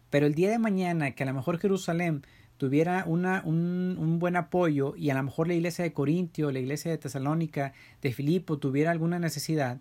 pero 0.09 0.27
el 0.27 0.35
día 0.35 0.51
de 0.51 0.59
mañana 0.59 1.11
que 1.11 1.23
a 1.23 1.25
lo 1.25 1.33
mejor 1.33 1.57
Jerusalén 1.57 2.23
tuviera 2.57 3.05
un, 3.07 3.25
un, 3.25 4.19
buen 4.19 4.35
apoyo 4.35 4.93
y 4.97 5.09
a 5.09 5.13
lo 5.13 5.23
mejor 5.23 5.47
la 5.47 5.53
iglesia 5.53 5.83
de 5.83 5.93
Corintio, 5.93 6.51
la 6.51 6.59
iglesia 6.59 6.91
de 6.91 6.97
Tesalónica, 6.97 7.73
de 8.01 8.11
Filipo 8.11 8.57
tuviera 8.57 8.91
alguna 8.91 9.17
necesidad, 9.17 9.79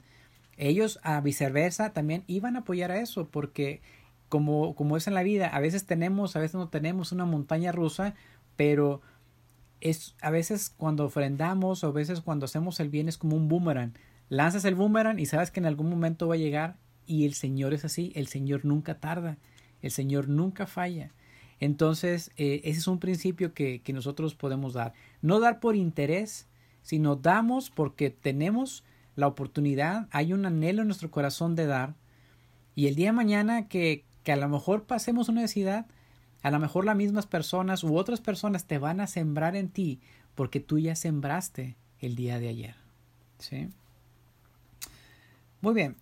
ellos 0.57 1.01
a 1.03 1.21
viceversa 1.21 1.93
también 1.93 2.25
iban 2.27 2.57
a 2.57 2.61
apoyar 2.61 2.93
a 2.93 3.01
eso 3.01 3.29
porque 3.29 3.81
como, 4.29 4.75
como 4.75 4.97
es 4.97 5.07
en 5.07 5.15
la 5.15 5.23
vida, 5.23 5.49
a 5.49 5.61
veces 5.61 5.87
tenemos, 5.87 6.37
a 6.37 6.41
veces 6.41 6.55
no 6.55 6.69
tenemos 6.69 7.13
una 7.13 7.25
montaña 7.25 7.73
rusa, 7.73 8.15
pero 8.57 9.01
es 9.81 10.17
a 10.21 10.31
veces 10.31 10.71
cuando 10.77 11.05
ofrendamos 11.05 11.85
o 11.85 11.89
a 11.89 11.93
veces 11.93 12.21
cuando 12.21 12.45
hacemos 12.45 12.81
el 12.81 12.89
bien 12.89 13.09
es 13.09 13.19
como 13.19 13.37
un 13.37 13.49
boomerang. 13.49 13.95
Lanzas 14.29 14.65
el 14.65 14.75
boomerang 14.75 15.19
y 15.19 15.27
sabes 15.27 15.51
que 15.51 15.61
en 15.61 15.67
algún 15.67 15.89
momento 15.89 16.29
va 16.29 16.35
a 16.35 16.39
llegar 16.39 16.77
y 17.07 17.25
el 17.25 17.35
Señor 17.35 17.73
es 17.73 17.85
así, 17.85 18.13
el 18.15 18.27
Señor 18.27 18.65
nunca 18.65 19.01
tarda, 19.01 19.39
el 19.81 19.91
Señor 19.91 20.29
nunca 20.29 20.67
falla. 20.67 21.13
Entonces, 21.61 22.31
eh, 22.37 22.61
ese 22.65 22.79
es 22.79 22.87
un 22.87 23.01
principio 23.01 23.53
que, 23.55 23.81
que 23.83 23.93
nosotros 23.93 24.35
podemos 24.35 24.75
dar. 24.75 24.93
No 25.23 25.41
dar 25.41 25.59
por 25.59 25.75
interés, 25.75 26.47
sino 26.83 27.17
damos 27.17 27.71
porque 27.71 28.11
tenemos 28.11 28.85
la 29.17 29.27
oportunidad, 29.27 30.07
hay 30.13 30.33
un 30.33 30.47
anhelo 30.47 30.83
en 30.83 30.89
nuestro 30.89 31.11
corazón 31.11 31.57
de 31.57 31.67
dar. 31.67 31.97
Y 32.77 32.87
el 32.87 32.95
día 32.95 33.09
de 33.09 33.13
mañana 33.13 33.67
que, 33.67 34.05
que 34.29 34.33
a 34.33 34.37
lo 34.37 34.51
mejor 34.51 34.85
pasemos 34.85 35.31
una 35.31 35.41
necesidad, 35.41 35.87
a 36.43 36.51
lo 36.51 36.59
mejor 36.59 36.85
las 36.85 36.95
mismas 36.95 37.27
personas 37.27 37.83
u 37.83 37.97
otras 37.97 38.21
personas 38.21 38.67
te 38.67 38.77
van 38.77 39.01
a 39.01 39.07
sembrar 39.07 39.57
en 39.57 39.71
ti 39.71 40.01
porque 40.35 40.61
tú 40.61 40.79
ya 40.79 40.95
sembraste 40.97 41.77
el 41.99 42.15
día 42.15 42.39
de 42.39 42.49
ayer. 42.49 42.75
¿Sí? 43.39 43.71
Muy 45.63 45.73
bien. 45.73 45.97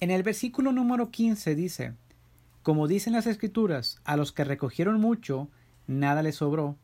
En 0.00 0.10
el 0.10 0.24
versículo 0.24 0.72
número 0.72 1.12
15 1.12 1.54
dice, 1.54 1.94
como 2.64 2.88
dicen 2.88 3.12
las 3.12 3.28
escrituras, 3.28 4.00
a 4.02 4.16
los 4.16 4.32
que 4.32 4.42
recogieron 4.42 5.00
mucho, 5.00 5.48
nada 5.86 6.24
les 6.24 6.34
sobró, 6.34 6.74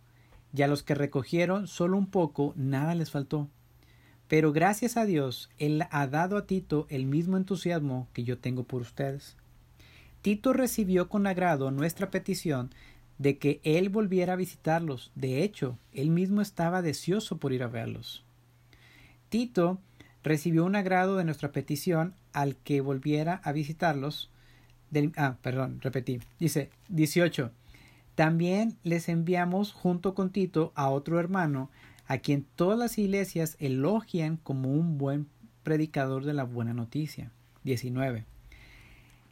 y 0.55 0.62
a 0.62 0.69
los 0.69 0.85
que 0.85 0.95
recogieron 0.95 1.66
solo 1.66 1.99
un 1.99 2.07
poco, 2.07 2.52
nada 2.55 2.95
les 2.95 3.11
faltó. 3.11 3.49
Pero 4.28 4.52
gracias 4.52 4.97
a 4.97 5.05
Dios, 5.05 5.50
Él 5.59 5.83
ha 5.90 6.07
dado 6.07 6.37
a 6.37 6.47
Tito 6.47 6.87
el 6.90 7.07
mismo 7.07 7.37
entusiasmo 7.37 8.07
que 8.12 8.23
yo 8.23 8.38
tengo 8.38 8.62
por 8.62 8.83
ustedes. 8.83 9.37
Tito 10.26 10.52
recibió 10.52 11.09
con 11.09 11.28
agrado 11.28 11.71
nuestra 11.71 12.11
petición 12.11 12.75
de 13.16 13.38
que 13.38 13.61
él 13.62 13.90
volviera 13.90 14.33
a 14.33 14.37
visitarlos. 14.37 15.12
De 15.14 15.45
hecho, 15.45 15.78
él 15.92 16.11
mismo 16.11 16.40
estaba 16.40 16.83
deseoso 16.83 17.37
por 17.37 17.52
ir 17.52 17.62
a 17.62 17.68
verlos. 17.68 18.25
Tito 19.28 19.78
recibió 20.25 20.64
un 20.64 20.75
agrado 20.75 21.16
de 21.16 21.23
nuestra 21.23 21.52
petición 21.52 22.16
al 22.33 22.56
que 22.56 22.80
volviera 22.80 23.40
a 23.45 23.52
visitarlos. 23.52 24.33
ah, 25.16 25.37
perdón, 25.42 25.80
repetí. 25.80 26.18
Dice 26.40 26.71
18. 26.88 27.52
También 28.16 28.78
les 28.83 29.09
enviamos 29.09 29.73
junto 29.73 30.16
con 30.16 30.30
Tito 30.30 30.73
a 30.75 30.90
otro 30.90 31.21
hermano, 31.21 31.71
a 32.08 32.19
quien 32.19 32.45
todas 32.56 32.76
las 32.76 32.99
iglesias 32.99 33.56
elogian 33.60 34.39
como 34.39 34.73
un 34.73 34.99
buen 34.99 35.28
predicador 35.62 36.25
de 36.25 36.34
la 36.34 36.43
buena 36.43 36.75
noticia. 36.75 37.30
19. 37.62 38.26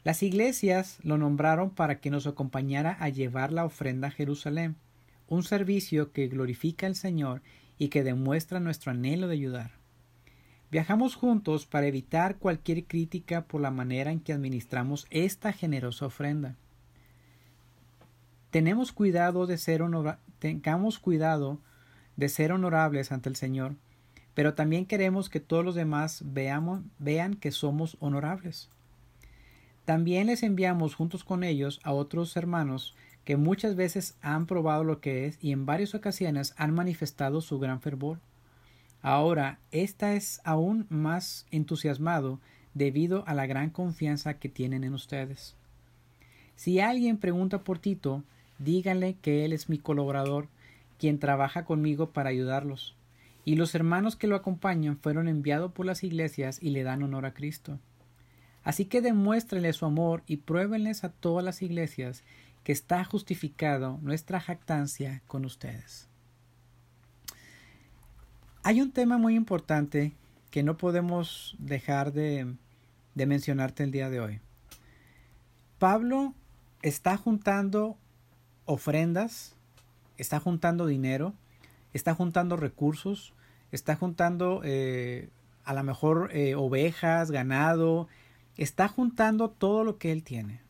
Las 0.05 0.21
iglesias 0.21 0.99
lo 1.01 1.17
nombraron 1.17 1.71
para 1.71 1.99
que 1.99 2.11
nos 2.11 2.27
acompañara 2.27 2.95
a 2.99 3.09
llevar 3.09 3.51
la 3.51 3.65
ofrenda 3.65 4.09
a 4.09 4.11
Jerusalén, 4.11 4.75
un 5.27 5.41
servicio 5.41 6.11
que 6.11 6.27
glorifica 6.27 6.85
al 6.85 6.93
Señor 6.93 7.41
y 7.79 7.87
que 7.87 8.03
demuestra 8.03 8.59
nuestro 8.59 8.91
anhelo 8.91 9.27
de 9.27 9.33
ayudar. 9.33 9.71
Viajamos 10.69 11.15
juntos 11.15 11.65
para 11.65 11.87
evitar 11.87 12.37
cualquier 12.37 12.83
crítica 12.85 13.45
por 13.45 13.61
la 13.61 13.71
manera 13.71 14.11
en 14.11 14.19
que 14.19 14.31
administramos 14.31 15.07
esta 15.09 15.51
generosa 15.51 16.05
ofrenda. 16.05 16.55
Tenemos 18.51 18.91
cuidado 18.91 19.47
de 19.47 19.57
ser 19.57 19.81
tengamos 20.37 20.99
cuidado 20.99 21.57
de 22.15 22.29
ser 22.29 22.51
honorables 22.51 23.11
ante 23.11 23.29
el 23.29 23.35
Señor, 23.35 23.73
pero 24.35 24.53
también 24.53 24.85
queremos 24.85 25.29
que 25.29 25.39
todos 25.39 25.65
los 25.65 25.73
demás 25.73 26.21
veamos, 26.23 26.81
vean 26.99 27.33
que 27.33 27.49
somos 27.49 27.97
honorables. 27.99 28.69
También 29.85 30.27
les 30.27 30.41
enviamos 30.41 30.95
juntos 30.95 31.23
con 31.23 31.43
ellos 31.43 31.79
a 31.83 31.93
otros 31.93 32.35
hermanos 32.35 32.95
que 33.23 33.37
muchas 33.37 33.75
veces 33.75 34.17
han 34.21 34.45
probado 34.45 34.83
lo 34.83 34.99
que 34.99 35.25
es 35.25 35.37
y 35.41 35.51
en 35.51 35.65
varias 35.65 35.95
ocasiones 35.95 36.53
han 36.57 36.73
manifestado 36.73 37.41
su 37.41 37.59
gran 37.59 37.81
fervor. 37.81 38.19
Ahora, 39.01 39.59
ésta 39.71 40.13
es 40.13 40.41
aún 40.43 40.87
más 40.89 41.45
entusiasmado 41.51 42.39
debido 42.73 43.23
a 43.27 43.35
la 43.35 43.45
gran 43.45 43.69
confianza 43.69 44.35
que 44.35 44.49
tienen 44.49 44.83
en 44.83 44.93
ustedes. 44.93 45.55
Si 46.55 46.79
alguien 46.79 47.17
pregunta 47.17 47.63
por 47.63 47.79
Tito, 47.79 48.23
díganle 48.57 49.15
que 49.21 49.45
él 49.45 49.53
es 49.53 49.69
mi 49.69 49.77
colaborador, 49.77 50.47
quien 50.97 51.19
trabaja 51.19 51.65
conmigo 51.65 52.09
para 52.09 52.29
ayudarlos. 52.29 52.95
Y 53.43 53.55
los 53.55 53.75
hermanos 53.75 54.15
que 54.15 54.27
lo 54.27 54.35
acompañan 54.35 54.97
fueron 54.97 55.27
enviados 55.27 55.71
por 55.71 55.85
las 55.85 56.03
iglesias 56.03 56.57
y 56.61 56.71
le 56.71 56.83
dan 56.83 57.03
honor 57.03 57.25
a 57.25 57.33
Cristo. 57.33 57.79
Así 58.65 58.85
que 58.85 59.01
demuéstrenle 59.01 59.71
su 59.71 59.85
amor 59.85 60.23
y 60.27 60.37
pruébenles 60.37 61.03
a 61.03 61.09
todas 61.09 61.45
las 61.45 61.61
iglesias 61.61 62.23
que 62.63 62.71
está 62.71 63.05
justificado 63.05 63.99
nuestra 64.01 64.41
jactancia 64.41 65.21
con 65.27 65.45
ustedes. 65.45 66.09
Hay 68.63 68.81
un 68.81 68.91
tema 68.91 69.19
muy 69.19 69.35
importante 69.35 70.13
que 70.49 70.63
no 70.63 70.75
podemos 70.75 71.55
dejar 71.59 72.11
de, 72.11 72.55
de 73.13 73.25
mencionarte 73.27 73.83
el 73.83 73.91
día 73.91 74.09
de 74.09 74.19
hoy. 74.19 74.39
Pablo 75.77 76.33
está 76.81 77.17
juntando 77.17 77.97
ofrendas, 78.65 79.55
está 80.17 80.39
juntando 80.39 80.87
dinero, 80.87 81.35
está 81.93 82.15
juntando 82.15 82.57
recursos, 82.57 83.35
está 83.71 83.95
juntando 83.95 84.61
eh, 84.63 85.29
a 85.65 85.73
lo 85.75 85.83
mejor 85.83 86.31
eh, 86.33 86.55
ovejas, 86.55 87.29
ganado, 87.29 88.07
Está 88.57 88.87
juntando 88.87 89.49
todo 89.49 89.83
lo 89.83 89.97
que 89.97 90.11
él 90.11 90.23
tiene. 90.23 90.61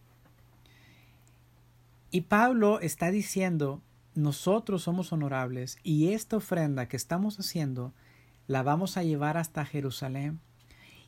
Y 2.12 2.22
Pablo 2.22 2.80
está 2.80 3.12
diciendo, 3.12 3.82
nosotros 4.16 4.84
somos 4.84 5.12
honorables 5.12 5.78
y 5.84 6.14
esta 6.14 6.38
ofrenda 6.38 6.88
que 6.88 6.96
estamos 6.96 7.38
haciendo 7.40 7.94
la 8.48 8.64
vamos 8.64 8.96
a 8.98 9.04
llevar 9.04 9.38
hasta 9.38 9.66
Jerusalén. 9.66 10.40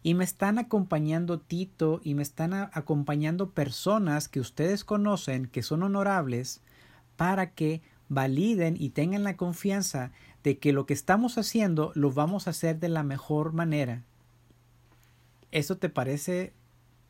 Y 0.03 0.13
me 0.13 0.23
están 0.23 0.59
acompañando 0.59 1.39
Tito 1.39 2.01
y 2.03 2.13
me 2.13 2.23
están 2.23 2.53
acompañando 2.53 3.51
personas 3.51 4.27
que 4.27 4.39
ustedes 4.39 4.83
conocen 4.83 5.47
que 5.47 5.63
son 5.63 5.83
honorables 5.83 6.61
para 7.15 7.51
que 7.51 7.81
validen 8.09 8.75
y 8.79 8.89
tengan 8.89 9.23
la 9.23 9.37
confianza 9.37 10.11
de 10.43 10.59
que 10.59 10.71
lo 10.71 10.85
que 10.85 10.93
estamos 10.93 11.37
haciendo 11.37 11.91
lo 11.95 12.11
vamos 12.11 12.47
a 12.47 12.51
hacer 12.51 12.79
de 12.79 12.89
la 12.89 13.03
mejor 13.03 13.53
manera. 13.53 14.03
¿Eso 15.51 15.77
te 15.77 15.89
parece 15.89 16.53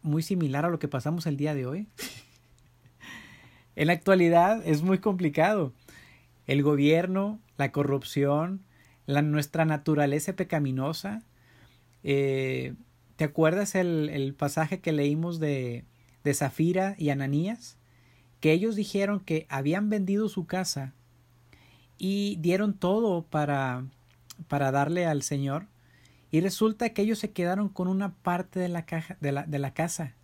muy 0.01 0.23
similar 0.23 0.65
a 0.65 0.69
lo 0.69 0.79
que 0.79 0.87
pasamos 0.87 1.25
el 1.25 1.37
día 1.37 1.53
de 1.53 1.65
hoy. 1.65 1.87
en 3.75 3.87
la 3.87 3.93
actualidad 3.93 4.61
es 4.65 4.81
muy 4.81 4.99
complicado. 4.99 5.73
El 6.45 6.63
gobierno, 6.63 7.39
la 7.57 7.71
corrupción, 7.71 8.61
la, 9.05 9.21
nuestra 9.21 9.65
naturaleza 9.65 10.33
pecaminosa. 10.33 11.23
Eh, 12.03 12.73
¿Te 13.15 13.25
acuerdas 13.25 13.75
el, 13.75 14.09
el, 14.09 14.33
pasaje 14.33 14.79
que 14.79 14.91
leímos 14.91 15.39
de, 15.39 15.83
de 16.23 16.33
Zafira 16.33 16.95
y 16.97 17.09
Ananías? 17.09 17.77
Que 18.39 18.51
ellos 18.51 18.75
dijeron 18.75 19.19
que 19.19 19.47
habían 19.49 19.89
vendido 19.89 20.29
su 20.29 20.45
casa 20.45 20.93
y 21.97 22.37
dieron 22.39 22.73
todo 22.73 23.23
para, 23.23 23.85
para 24.47 24.71
darle 24.71 25.05
al 25.05 25.23
Señor 25.23 25.65
y 26.31 26.41
resulta 26.41 26.89
que 26.89 27.01
ellos 27.01 27.19
se 27.19 27.31
quedaron 27.31 27.69
con 27.69 27.87
una 27.87 28.13
parte 28.13 28.59
de 28.59 28.69
la, 28.69 28.85
caja, 28.85 29.17
de 29.21 29.31
la, 29.31 29.43
de 29.43 29.59
la 29.59 29.73
casa. 29.73 30.15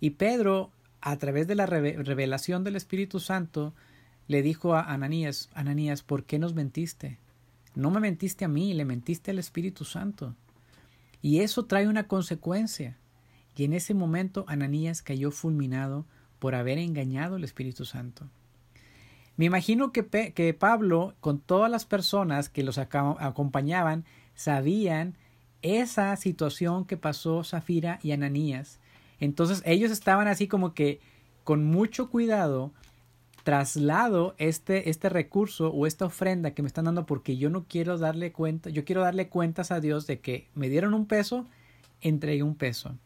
Y 0.00 0.10
Pedro, 0.10 0.70
a 1.00 1.16
través 1.16 1.46
de 1.46 1.54
la 1.54 1.66
revelación 1.66 2.64
del 2.64 2.76
Espíritu 2.76 3.20
Santo, 3.20 3.74
le 4.26 4.42
dijo 4.42 4.74
a 4.74 4.82
Ananías, 4.82 5.50
Ananías, 5.54 6.02
¿por 6.02 6.24
qué 6.24 6.38
nos 6.38 6.54
mentiste? 6.54 7.18
No 7.74 7.90
me 7.90 8.00
mentiste 8.00 8.44
a 8.44 8.48
mí, 8.48 8.74
le 8.74 8.84
mentiste 8.84 9.30
al 9.30 9.38
Espíritu 9.38 9.84
Santo. 9.84 10.34
Y 11.22 11.40
eso 11.40 11.64
trae 11.64 11.88
una 11.88 12.06
consecuencia. 12.06 12.96
Y 13.56 13.64
en 13.64 13.72
ese 13.72 13.94
momento 13.94 14.44
Ananías 14.46 15.02
cayó 15.02 15.30
fulminado 15.30 16.04
por 16.38 16.54
haber 16.54 16.78
engañado 16.78 17.36
al 17.36 17.44
Espíritu 17.44 17.84
Santo. 17.84 18.28
Me 19.36 19.46
imagino 19.46 19.92
que, 19.92 20.32
que 20.32 20.54
Pablo, 20.54 21.14
con 21.20 21.40
todas 21.40 21.70
las 21.70 21.86
personas 21.86 22.48
que 22.48 22.62
los 22.62 22.78
acompañaban, 22.78 24.04
sabían 24.34 25.14
esa 25.62 26.14
situación 26.16 26.84
que 26.84 26.96
pasó 26.96 27.42
Zafira 27.42 27.98
y 28.02 28.12
Ananías. 28.12 28.78
Entonces 29.20 29.62
ellos 29.64 29.90
estaban 29.90 30.28
así 30.28 30.48
como 30.48 30.74
que 30.74 31.00
con 31.44 31.64
mucho 31.64 32.10
cuidado 32.10 32.72
traslado 33.44 34.34
este, 34.38 34.88
este 34.88 35.10
recurso 35.10 35.68
o 35.70 35.86
esta 35.86 36.06
ofrenda 36.06 36.52
que 36.52 36.62
me 36.62 36.68
están 36.68 36.86
dando 36.86 37.06
porque 37.06 37.36
yo 37.36 37.50
no 37.50 37.64
quiero 37.64 37.98
darle 37.98 38.32
cuenta, 38.32 38.70
yo 38.70 38.84
quiero 38.84 39.02
darle 39.02 39.28
cuentas 39.28 39.70
a 39.70 39.80
Dios 39.80 40.06
de 40.06 40.20
que 40.20 40.48
me 40.54 40.70
dieron 40.70 40.94
un 40.94 41.06
peso, 41.06 41.46
entregué 42.00 42.42
un 42.42 42.54
peso. 42.56 42.96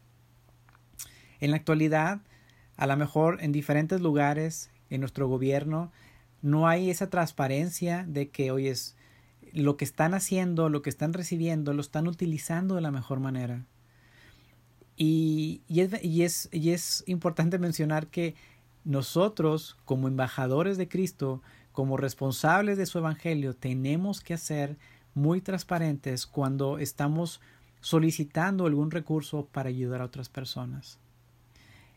En 1.40 1.50
la 1.50 1.56
actualidad, 1.56 2.20
a 2.76 2.86
lo 2.86 2.96
mejor 2.96 3.38
en 3.42 3.52
diferentes 3.52 4.00
lugares, 4.00 4.70
en 4.90 5.00
nuestro 5.00 5.28
gobierno, 5.28 5.92
no 6.40 6.68
hay 6.68 6.90
esa 6.90 7.10
transparencia 7.10 8.04
de 8.08 8.30
que, 8.30 8.52
hoy 8.52 8.68
es 8.68 8.96
lo 9.52 9.76
que 9.76 9.84
están 9.84 10.14
haciendo, 10.14 10.68
lo 10.68 10.82
que 10.82 10.90
están 10.90 11.12
recibiendo, 11.12 11.72
lo 11.72 11.80
están 11.80 12.08
utilizando 12.08 12.74
de 12.74 12.80
la 12.80 12.90
mejor 12.90 13.20
manera. 13.20 13.66
Y, 14.96 15.62
y, 15.68 15.80
es, 15.80 16.04
y, 16.04 16.22
es, 16.22 16.48
y 16.52 16.70
es 16.70 17.04
importante 17.06 17.58
mencionar 17.58 18.08
que 18.08 18.34
nosotros, 18.84 19.76
como 19.84 20.08
embajadores 20.08 20.76
de 20.76 20.88
Cristo, 20.88 21.42
como 21.72 21.96
responsables 21.96 22.78
de 22.78 22.86
su 22.86 22.98
Evangelio, 22.98 23.54
tenemos 23.54 24.20
que 24.20 24.36
ser 24.38 24.76
muy 25.14 25.40
transparentes 25.40 26.26
cuando 26.26 26.78
estamos 26.78 27.40
solicitando 27.80 28.66
algún 28.66 28.90
recurso 28.90 29.46
para 29.46 29.68
ayudar 29.68 30.00
a 30.00 30.06
otras 30.06 30.28
personas. 30.28 30.98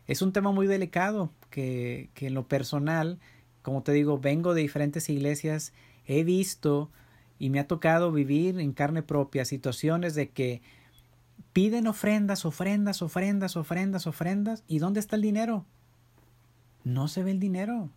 Es 0.06 0.22
un 0.22 0.34
tema 0.34 0.52
muy 0.52 0.68
delicado 0.68 1.32
que, 1.50 2.10
que 2.14 2.28
en 2.28 2.34
lo 2.34 2.48
personal, 2.48 3.20
como 3.62 3.82
te 3.82 3.94
digo, 3.94 4.20
vengo 4.20 4.54
de 4.54 4.62
diferentes 4.62 5.10
iglesias, 5.10 5.74
he 6.06 6.24
visto 6.24 6.92
y 7.42 7.50
me 7.50 7.60
ha 7.60 7.68
tocado 7.68 8.12
vivir 8.12 8.60
en 8.60 8.72
carne 8.72 9.04
propia 9.04 9.46
situaciones 9.46 10.16
de 10.16 10.30
que 10.30 10.62
piden 11.54 11.88
ofrendas, 11.88 12.46
ofrendas, 12.46 13.02
ofrendas, 13.02 13.58
ofrendas, 13.58 14.08
ofrendas, 14.08 14.64
¿y 14.68 14.80
dónde 14.80 15.00
está 15.00 15.16
el 15.16 15.22
dinero? 15.22 15.66
no 16.84 17.08
se 17.08 17.24
ve 17.24 17.32
el 17.32 17.40
dinero. 17.40 17.90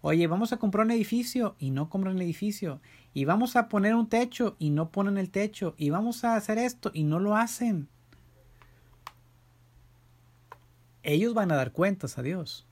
Oye, 0.00 0.26
vamos 0.26 0.52
a 0.52 0.58
comprar 0.58 0.86
un 0.86 0.92
edificio 0.92 1.56
y 1.58 1.70
no 1.70 1.88
compran 1.88 2.16
el 2.16 2.22
edificio. 2.22 2.80
Y 3.14 3.24
vamos 3.24 3.56
a 3.56 3.68
poner 3.68 3.94
un 3.94 4.08
techo 4.08 4.56
y 4.58 4.70
no 4.70 4.90
ponen 4.90 5.18
el 5.18 5.30
techo. 5.30 5.74
Y 5.76 5.90
vamos 5.90 6.24
a 6.24 6.36
hacer 6.36 6.58
esto 6.58 6.90
y 6.94 7.04
no 7.04 7.18
lo 7.18 7.36
hacen. 7.36 7.88
Ellos 11.02 11.34
van 11.34 11.50
a 11.50 11.56
dar 11.56 11.72
cuentas 11.72 12.18
a 12.18 12.22
Dios. 12.22 12.66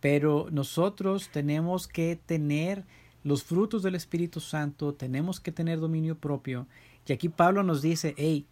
Pero 0.00 0.48
nosotros 0.50 1.30
tenemos 1.30 1.88
que 1.88 2.16
tener 2.16 2.84
los 3.24 3.44
frutos 3.44 3.82
del 3.82 3.94
Espíritu 3.94 4.40
Santo, 4.40 4.94
tenemos 4.94 5.40
que 5.40 5.52
tener 5.52 5.80
dominio 5.80 6.18
propio. 6.18 6.66
Y 7.06 7.12
aquí 7.12 7.28
Pablo 7.28 7.62
nos 7.62 7.82
dice, 7.82 8.14
hey, 8.16 8.46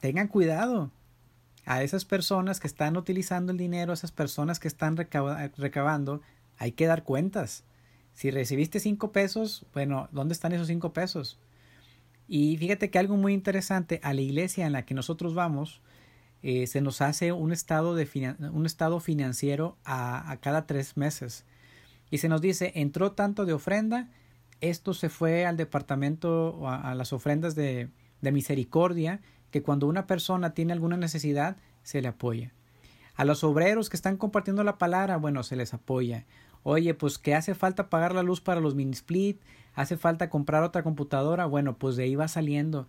tengan 0.00 0.28
cuidado 0.28 0.90
a 1.66 1.82
esas 1.82 2.04
personas 2.04 2.60
que 2.60 2.66
están 2.66 2.96
utilizando 2.96 3.52
el 3.52 3.58
dinero, 3.58 3.92
a 3.92 3.94
esas 3.94 4.12
personas 4.12 4.58
que 4.58 4.68
están 4.68 4.96
recabando, 4.96 6.20
hay 6.58 6.72
que 6.72 6.86
dar 6.86 7.04
cuentas. 7.04 7.64
Si 8.14 8.30
recibiste 8.30 8.80
cinco 8.80 9.12
pesos, 9.12 9.66
bueno, 9.72 10.08
¿dónde 10.12 10.34
están 10.34 10.52
esos 10.52 10.66
cinco 10.66 10.92
pesos? 10.92 11.38
Y 12.28 12.56
fíjate 12.58 12.90
que 12.90 12.98
algo 12.98 13.16
muy 13.16 13.32
interesante, 13.32 14.00
a 14.02 14.14
la 14.14 14.20
iglesia 14.20 14.66
en 14.66 14.72
la 14.72 14.84
que 14.84 14.94
nosotros 14.94 15.34
vamos, 15.34 15.80
eh, 16.42 16.66
se 16.66 16.80
nos 16.80 17.00
hace 17.00 17.32
un 17.32 17.52
estado, 17.52 17.94
de 17.94 18.36
un 18.52 18.66
estado 18.66 19.00
financiero 19.00 19.76
a, 19.84 20.38
cada 20.40 20.66
tres 20.66 20.96
meses. 20.96 21.44
Y 22.10 22.18
se 22.18 22.28
nos 22.28 22.40
dice, 22.40 22.72
entró 22.74 23.12
tanto 23.12 23.44
de 23.46 23.52
ofrenda, 23.52 24.08
esto 24.60 24.94
se 24.94 25.08
fue 25.08 25.46
al 25.46 25.56
departamento, 25.56 26.66
a, 26.68 26.90
a 26.90 26.94
las 26.94 27.12
ofrendas 27.12 27.54
de, 27.54 27.90
misericordia, 28.20 29.20
que 29.50 29.62
cuando 29.62 29.86
una 29.86 30.06
persona 30.06 30.54
tiene 30.54 30.72
alguna 30.72 30.96
necesidad, 30.96 31.56
se 31.82 32.02
le 32.02 32.08
apoya. 32.08 32.52
A 33.16 33.24
los 33.24 33.44
obreros 33.44 33.88
que 33.88 33.96
están 33.96 34.16
compartiendo 34.16 34.64
la 34.64 34.78
palabra, 34.78 35.16
bueno, 35.16 35.42
se 35.42 35.56
les 35.56 35.74
apoya. 35.74 36.26
Oye, 36.62 36.94
pues 36.94 37.18
que 37.18 37.34
hace 37.34 37.54
falta 37.54 37.88
pagar 37.88 38.14
la 38.14 38.22
luz 38.22 38.40
para 38.40 38.60
los 38.60 38.74
mini 38.74 38.92
split, 38.92 39.40
hace 39.74 39.96
falta 39.96 40.28
comprar 40.28 40.62
otra 40.62 40.82
computadora, 40.82 41.46
bueno, 41.46 41.78
pues 41.78 41.96
de 41.96 42.04
ahí 42.04 42.14
va 42.14 42.28
saliendo. 42.28 42.86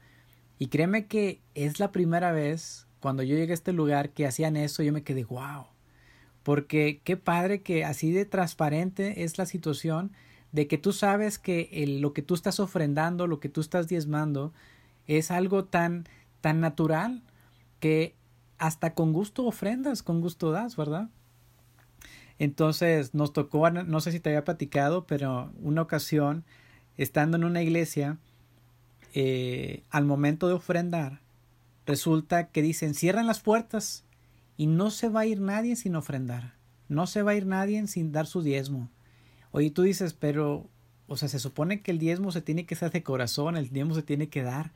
Y 0.60 0.68
créeme 0.68 1.08
que 1.08 1.42
es 1.56 1.80
la 1.80 1.92
primera 1.92 2.32
vez 2.32 2.88
cuando 3.00 3.24
yo 3.24 3.36
llegué 3.36 3.52
a 3.52 3.56
este 3.56 3.74
lugar 3.74 4.12
que 4.12 4.28
hacían 4.28 4.56
eso, 4.56 4.84
yo 4.84 4.94
me 4.94 5.04
quedé, 5.04 5.24
wow. 5.24 5.66
Porque 6.44 7.02
qué 7.04 7.18
padre 7.18 7.62
que 7.62 7.86
así 7.86 8.12
de 8.12 8.26
transparente 8.26 9.24
es 9.24 9.38
la 9.38 9.46
situación 9.46 10.12
de 10.52 10.68
que 10.68 10.78
tú 10.78 10.92
sabes 10.92 11.40
que 11.40 11.70
lo 12.00 12.14
que 12.14 12.22
tú 12.22 12.34
estás 12.34 12.60
ofrendando, 12.60 13.28
lo 13.28 13.40
que 13.40 13.50
tú 13.50 13.62
estás 13.62 13.88
diezmando, 13.88 14.54
es 15.08 15.32
algo 15.32 15.66
tan 15.66 16.06
tan 16.42 16.60
natural 16.60 17.22
que 17.80 18.16
hasta 18.58 18.94
con 18.94 19.14
gusto 19.14 19.46
ofrendas, 19.46 20.04
con 20.04 20.22
gusto 20.22 20.52
das, 20.52 20.76
¿verdad? 20.76 21.10
Entonces 22.38 23.14
nos 23.14 23.34
tocó, 23.34 23.70
no 23.70 24.02
sé 24.02 24.12
si 24.12 24.20
te 24.20 24.30
había 24.30 24.44
platicado, 24.44 25.06
pero 25.06 25.52
una 25.62 25.84
ocasión, 25.84 26.44
estando 26.98 27.38
en 27.38 27.44
una 27.44 27.62
iglesia, 27.62 28.18
eh, 29.14 29.84
al 29.90 30.06
momento 30.06 30.48
de 30.48 30.54
ofrendar, 30.54 31.22
resulta 31.86 32.50
que 32.50 32.62
dicen, 32.62 32.94
cierran 32.94 33.28
las 33.28 33.42
puertas 33.42 34.06
y 34.62 34.68
no 34.68 34.92
se 34.92 35.10
va 35.10 35.22
a 35.22 35.26
ir 35.26 35.42
nadie 35.42 35.76
sin 35.76 35.96
ofrendar, 35.96 36.54
no 36.88 37.08
se 37.08 37.24
va 37.24 37.32
a 37.32 37.36
ir 37.36 37.48
nadie 37.48 37.88
sin 37.88 38.12
dar 38.12 38.28
su 38.28 38.44
diezmo. 38.44 38.92
Oye, 39.50 39.72
tú 39.72 39.82
dices, 39.82 40.14
pero, 40.14 40.70
o 41.08 41.18
sea, 41.18 41.30
se 41.30 41.40
supone 41.40 41.82
que 41.82 41.90
el 41.90 41.98
diezmo 41.98 42.32
se 42.32 42.44
tiene 42.44 42.68
que 42.68 42.76
hacer 42.76 42.92
de 42.92 43.02
corazón, 43.02 43.58
el 43.58 43.72
diezmo 43.72 43.96
se 43.96 44.04
tiene 44.04 44.30
que 44.30 44.44
dar. 44.44 44.72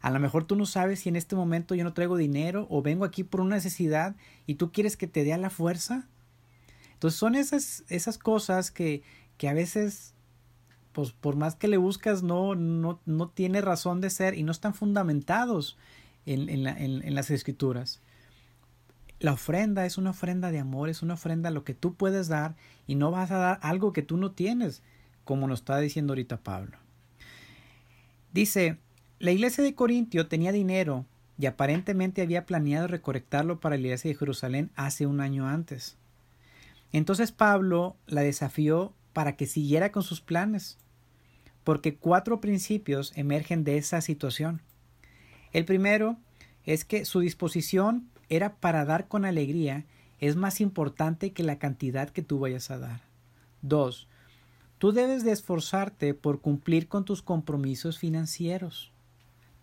A 0.00 0.10
lo 0.10 0.20
mejor 0.20 0.44
tú 0.44 0.56
no 0.56 0.64
sabes 0.64 1.00
si 1.00 1.10
en 1.10 1.16
este 1.16 1.36
momento 1.36 1.74
yo 1.74 1.84
no 1.84 1.92
traigo 1.92 2.16
dinero 2.16 2.66
o 2.70 2.80
vengo 2.80 3.04
aquí 3.04 3.24
por 3.24 3.42
una 3.42 3.56
necesidad 3.56 4.16
y 4.46 4.54
tú 4.54 4.72
quieres 4.72 4.96
que 4.96 5.06
te 5.06 5.22
dé 5.22 5.34
a 5.34 5.36
la 5.36 5.50
fuerza. 5.50 6.08
Entonces 6.94 7.20
son 7.20 7.34
esas, 7.34 7.84
esas 7.90 8.16
cosas 8.16 8.70
que, 8.70 9.02
que 9.36 9.50
a 9.50 9.52
veces, 9.52 10.14
pues 10.92 11.12
por 11.12 11.36
más 11.36 11.56
que 11.56 11.68
le 11.68 11.76
buscas, 11.76 12.22
no, 12.22 12.54
no, 12.54 13.02
no 13.04 13.28
tiene 13.28 13.60
razón 13.60 14.00
de 14.00 14.08
ser 14.08 14.32
y 14.32 14.44
no 14.44 14.52
están 14.52 14.72
fundamentados 14.72 15.76
en, 16.24 16.48
en, 16.48 16.66
en 16.66 17.14
las 17.14 17.30
escrituras. 17.30 18.00
La 19.18 19.32
ofrenda 19.32 19.86
es 19.86 19.96
una 19.96 20.10
ofrenda 20.10 20.50
de 20.50 20.58
amor, 20.58 20.88
es 20.88 21.02
una 21.02 21.14
ofrenda 21.14 21.48
a 21.48 21.52
lo 21.52 21.64
que 21.64 21.74
tú 21.74 21.94
puedes 21.94 22.28
dar 22.28 22.54
y 22.86 22.96
no 22.96 23.10
vas 23.10 23.30
a 23.30 23.38
dar 23.38 23.58
algo 23.62 23.92
que 23.92 24.02
tú 24.02 24.16
no 24.16 24.32
tienes, 24.32 24.82
como 25.24 25.48
nos 25.48 25.60
está 25.60 25.78
diciendo 25.78 26.12
ahorita 26.12 26.38
Pablo. 26.38 26.78
Dice, 28.32 28.78
la 29.18 29.32
iglesia 29.32 29.64
de 29.64 29.74
Corintio 29.74 30.28
tenía 30.28 30.52
dinero 30.52 31.06
y 31.38 31.46
aparentemente 31.46 32.20
había 32.20 32.44
planeado 32.44 32.86
recolectarlo 32.86 33.60
para 33.60 33.76
la 33.76 33.82
iglesia 33.82 34.10
de 34.10 34.16
Jerusalén 34.16 34.70
hace 34.76 35.06
un 35.06 35.20
año 35.20 35.48
antes. 35.48 35.96
Entonces 36.92 37.32
Pablo 37.32 37.96
la 38.06 38.20
desafió 38.20 38.92
para 39.14 39.36
que 39.36 39.46
siguiera 39.46 39.92
con 39.92 40.02
sus 40.02 40.20
planes, 40.20 40.76
porque 41.64 41.96
cuatro 41.96 42.40
principios 42.40 43.12
emergen 43.16 43.64
de 43.64 43.78
esa 43.78 44.02
situación. 44.02 44.60
El 45.52 45.64
primero 45.64 46.18
es 46.64 46.84
que 46.84 47.06
su 47.06 47.20
disposición 47.20 48.10
era 48.28 48.56
para 48.56 48.84
dar 48.84 49.08
con 49.08 49.24
alegría 49.24 49.84
es 50.20 50.36
más 50.36 50.60
importante 50.60 51.32
que 51.32 51.42
la 51.42 51.58
cantidad 51.58 52.10
que 52.10 52.22
tú 52.22 52.38
vayas 52.38 52.70
a 52.70 52.78
dar. 52.78 53.00
Dos, 53.62 54.08
Tú 54.78 54.92
debes 54.92 55.24
de 55.24 55.32
esforzarte 55.32 56.12
por 56.12 56.40
cumplir 56.40 56.86
con 56.86 57.04
tus 57.04 57.22
compromisos 57.22 57.98
financieros. 57.98 58.92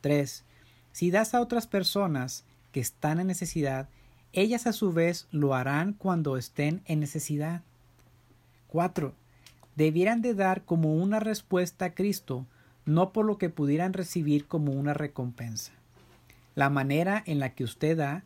3. 0.02 0.44
Si 0.92 1.12
das 1.12 1.36
a 1.36 1.42
otras 1.42 1.68
personas 1.68 2.46
que 2.72 2.80
están 2.80 3.20
en 3.20 3.28
necesidad, 3.28 3.90
ellas 4.32 4.66
a 4.66 4.74
su 4.74 4.92
vez 4.92 5.28
lo 5.32 5.54
harán 5.54 5.94
cuando 5.94 6.36
estén 6.36 6.82
en 6.86 7.00
necesidad. 7.00 7.62
4. 8.70 9.14
Debieran 9.76 10.24
de 10.24 10.34
dar 10.34 10.66
como 10.66 10.96
una 10.96 11.20
respuesta 11.20 11.86
a 11.86 11.94
Cristo, 11.94 12.48
no 12.86 13.14
por 13.14 13.26
lo 13.26 13.38
que 13.38 13.50
pudieran 13.50 13.94
recibir 13.94 14.48
como 14.48 14.72
una 14.72 14.96
recompensa. 14.96 15.74
La 16.56 16.72
manera 16.72 17.22
en 17.28 17.40
la 17.40 17.54
que 17.54 17.64
usted 17.64 17.98
da 17.98 18.24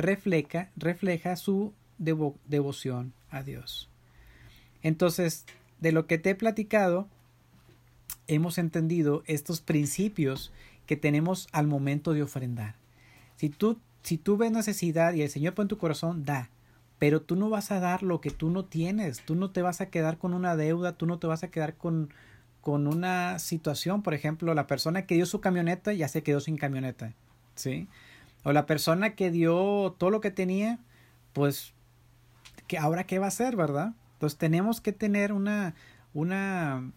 refleja, 0.00 0.70
refleja 0.76 1.36
su 1.36 1.72
devoción 1.98 3.12
a 3.30 3.42
Dios. 3.42 3.88
Entonces, 4.82 5.44
de 5.80 5.92
lo 5.92 6.06
que 6.06 6.18
te 6.18 6.30
he 6.30 6.34
platicado, 6.34 7.08
hemos 8.26 8.58
entendido 8.58 9.22
estos 9.26 9.60
principios 9.60 10.52
que 10.86 10.96
tenemos 10.96 11.48
al 11.52 11.66
momento 11.66 12.14
de 12.14 12.22
ofrendar. 12.22 12.74
Si 13.36 13.48
tú, 13.48 13.78
si 14.02 14.18
tú 14.18 14.36
ves 14.36 14.50
necesidad 14.50 15.14
y 15.14 15.22
el 15.22 15.30
Señor 15.30 15.54
pone 15.54 15.68
tu 15.68 15.78
corazón, 15.78 16.24
da. 16.24 16.50
Pero 16.98 17.22
tú 17.22 17.36
no 17.36 17.48
vas 17.48 17.70
a 17.70 17.80
dar 17.80 18.02
lo 18.02 18.20
que 18.20 18.30
tú 18.30 18.50
no 18.50 18.64
tienes. 18.66 19.20
Tú 19.20 19.34
no 19.34 19.50
te 19.50 19.62
vas 19.62 19.80
a 19.80 19.86
quedar 19.86 20.18
con 20.18 20.34
una 20.34 20.56
deuda, 20.56 20.92
tú 20.92 21.06
no 21.06 21.18
te 21.18 21.26
vas 21.26 21.42
a 21.42 21.50
quedar 21.50 21.74
con, 21.76 22.12
con 22.60 22.86
una 22.86 23.38
situación. 23.38 24.02
Por 24.02 24.14
ejemplo, 24.14 24.52
la 24.54 24.66
persona 24.66 25.06
que 25.06 25.14
dio 25.14 25.26
su 25.26 25.40
camioneta 25.40 25.92
ya 25.92 26.08
se 26.08 26.22
quedó 26.22 26.40
sin 26.40 26.56
camioneta. 26.56 27.14
¿Sí? 27.54 27.88
O 28.42 28.52
la 28.52 28.66
persona 28.66 29.14
que 29.14 29.30
dio 29.30 29.94
todo 29.98 30.10
lo 30.10 30.20
que 30.20 30.30
tenía, 30.30 30.78
pues, 31.32 31.74
¿qué, 32.66 32.78
¿ahora 32.78 33.04
qué 33.04 33.18
va 33.18 33.26
a 33.26 33.28
hacer, 33.28 33.56
verdad? 33.56 33.94
Entonces 34.14 34.38
tenemos 34.38 34.80
que 34.80 34.92
tener 34.92 35.32
una, 35.32 35.74
una, 36.14 36.90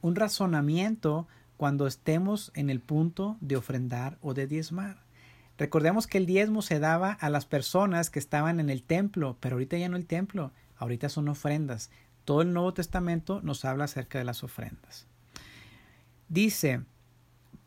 un 0.00 0.16
razonamiento 0.16 1.26
cuando 1.56 1.86
estemos 1.86 2.52
en 2.54 2.70
el 2.70 2.80
punto 2.80 3.36
de 3.40 3.56
ofrendar 3.56 4.18
o 4.20 4.34
de 4.34 4.46
diezmar. 4.46 4.98
Recordemos 5.58 6.06
que 6.06 6.18
el 6.18 6.26
diezmo 6.26 6.60
se 6.60 6.78
daba 6.78 7.12
a 7.12 7.30
las 7.30 7.46
personas 7.46 8.10
que 8.10 8.18
estaban 8.18 8.60
en 8.60 8.68
el 8.68 8.82
templo, 8.82 9.38
pero 9.40 9.54
ahorita 9.54 9.78
ya 9.78 9.88
no 9.88 9.96
el 9.96 10.06
templo, 10.06 10.52
ahorita 10.76 11.08
son 11.08 11.28
ofrendas. 11.28 11.90
Todo 12.24 12.42
el 12.42 12.52
Nuevo 12.52 12.74
Testamento 12.74 13.40
nos 13.42 13.64
habla 13.64 13.84
acerca 13.84 14.18
de 14.18 14.24
las 14.24 14.44
ofrendas. 14.44 15.06
Dice 16.28 16.82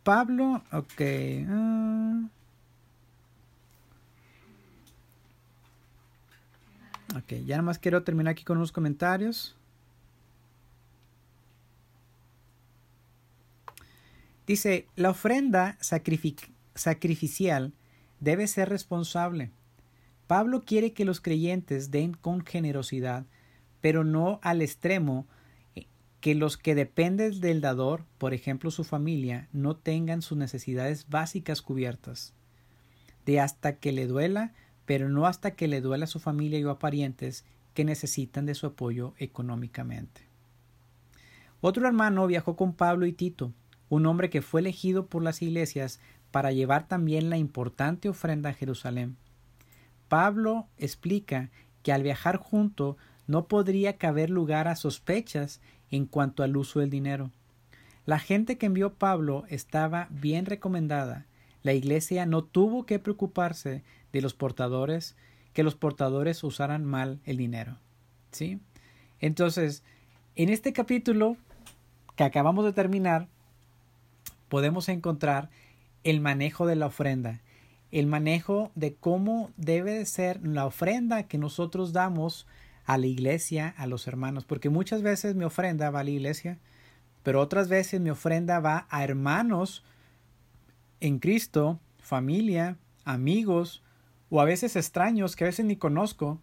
Pablo, 0.04 0.64
ok. 0.72 1.02
Uh, 1.48 2.30
ok, 7.16 7.46
ya 7.46 7.56
nada 7.56 7.64
más 7.64 7.80
quiero 7.80 8.04
terminar 8.04 8.32
aquí 8.32 8.44
con 8.44 8.58
unos 8.58 8.72
comentarios. 8.72 9.56
Dice, 14.48 14.88
la 14.96 15.12
ofrenda 15.12 15.78
sacrificial 15.80 17.74
debe 18.20 18.48
ser 18.48 18.70
responsable. 18.70 19.52
Pablo 20.26 20.64
quiere 20.66 20.94
que 20.94 21.06
los 21.06 21.22
creyentes 21.22 21.92
den 21.92 22.14
con 22.14 22.44
generosidad, 22.46 23.26
pero 23.82 24.04
no 24.04 24.40
al 24.42 24.62
extremo 24.62 25.28
eh, 25.76 25.86
que 26.20 26.36
los 26.36 26.58
que 26.58 26.76
dependen 26.76 27.40
del 27.42 27.62
dador, 27.62 28.06
por 28.18 28.34
ejemplo 28.34 28.72
su 28.72 28.84
familia, 28.84 29.48
no 29.54 29.76
tengan 29.76 30.22
sus 30.22 30.38
necesidades 30.38 31.08
básicas 31.10 31.62
cubiertas. 31.62 32.34
De 33.26 33.40
hasta 33.40 33.78
que 33.78 33.92
le 33.92 34.08
duela, 34.08 34.54
pero 34.90 35.08
no 35.08 35.28
hasta 35.28 35.52
que 35.52 35.68
le 35.68 35.82
duela 35.82 36.06
a 36.06 36.08
su 36.08 36.20
familia 36.20 36.58
y 36.58 36.64
a 36.64 36.80
parientes 36.80 37.46
que 37.76 37.86
necesitan 37.86 38.48
de 38.48 38.56
su 38.56 38.66
apoyo 38.66 39.14
económicamente. 39.20 40.22
Otro 41.62 41.86
hermano 41.86 42.26
viajó 42.26 42.56
con 42.56 42.74
Pablo 42.74 43.06
y 43.06 43.14
Tito, 43.14 43.54
un 43.90 44.08
hombre 44.08 44.32
que 44.32 44.42
fue 44.42 44.62
elegido 44.62 45.06
por 45.06 45.22
las 45.22 45.44
iglesias 45.44 46.00
para 46.32 46.52
llevar 46.52 46.88
también 46.88 47.30
la 47.30 47.38
importante 47.38 48.10
ofrenda 48.10 48.50
a 48.50 48.54
Jerusalén. 48.54 49.16
Pablo 50.08 50.66
explica 50.80 51.52
que 51.84 51.94
al 51.94 52.02
viajar 52.02 52.38
junto 52.38 52.98
no 53.28 53.46
podría 53.46 53.98
caber 53.98 54.32
lugar 54.32 54.68
a 54.68 54.76
sospechas 54.76 55.62
en 55.92 56.08
cuanto 56.08 56.42
al 56.42 56.58
uso 56.58 56.80
del 56.80 56.90
dinero. 56.90 57.30
La 58.08 58.18
gente 58.18 58.58
que 58.58 58.66
envió 58.66 58.96
Pablo 58.96 59.44
estaba 59.50 60.08
bien 60.10 60.48
recomendada. 60.48 61.28
La 61.64 61.74
iglesia 61.74 62.26
no 62.26 62.44
tuvo 62.44 62.86
que 62.86 63.00
preocuparse 63.00 63.84
de 64.12 64.22
los 64.22 64.34
portadores, 64.34 65.16
que 65.54 65.64
los 65.64 65.76
portadores 65.76 66.44
usaran 66.44 66.86
mal 66.86 67.20
el 67.26 67.38
dinero. 67.38 67.78
¿Sí? 68.32 68.60
Entonces, 69.20 69.84
en 70.36 70.50
este 70.50 70.72
capítulo 70.72 71.36
que 72.16 72.24
acabamos 72.24 72.66
de 72.66 72.74
terminar, 72.74 73.28
podemos 74.50 74.90
encontrar 74.90 75.50
el 76.04 76.22
manejo 76.22 76.66
de 76.66 76.76
la 76.76 76.88
ofrenda, 76.88 77.42
el 77.92 78.08
manejo 78.08 78.72
de 78.76 78.96
cómo 78.96 79.52
debe 79.58 80.06
ser 80.06 80.46
la 80.46 80.66
ofrenda 80.66 81.24
que 81.24 81.38
nosotros 81.38 81.94
damos 81.94 82.48
a 82.86 82.98
la 82.98 83.08
iglesia, 83.08 83.74
a 83.78 83.88
los 83.88 84.08
hermanos, 84.08 84.46
porque 84.46 84.70
muchas 84.70 85.02
veces 85.02 85.36
mi 85.36 85.44
ofrenda 85.44 85.90
va 85.90 86.00
a 86.00 86.04
la 86.04 86.10
iglesia, 86.10 86.58
pero 87.24 87.42
otras 87.42 87.68
veces 87.68 88.00
mi 88.02 88.10
ofrenda 88.10 88.60
va 88.60 88.88
a 88.90 89.04
hermanos 89.04 89.84
en 91.00 91.20
Cristo, 91.20 91.80
familia, 92.00 92.78
amigos, 93.06 93.84
o 94.30 94.42
a 94.42 94.46
veces 94.46 94.76
extraños 94.76 95.36
que 95.36 95.44
a 95.44 95.48
veces 95.48 95.66
ni 95.66 95.76
conozco, 95.76 96.40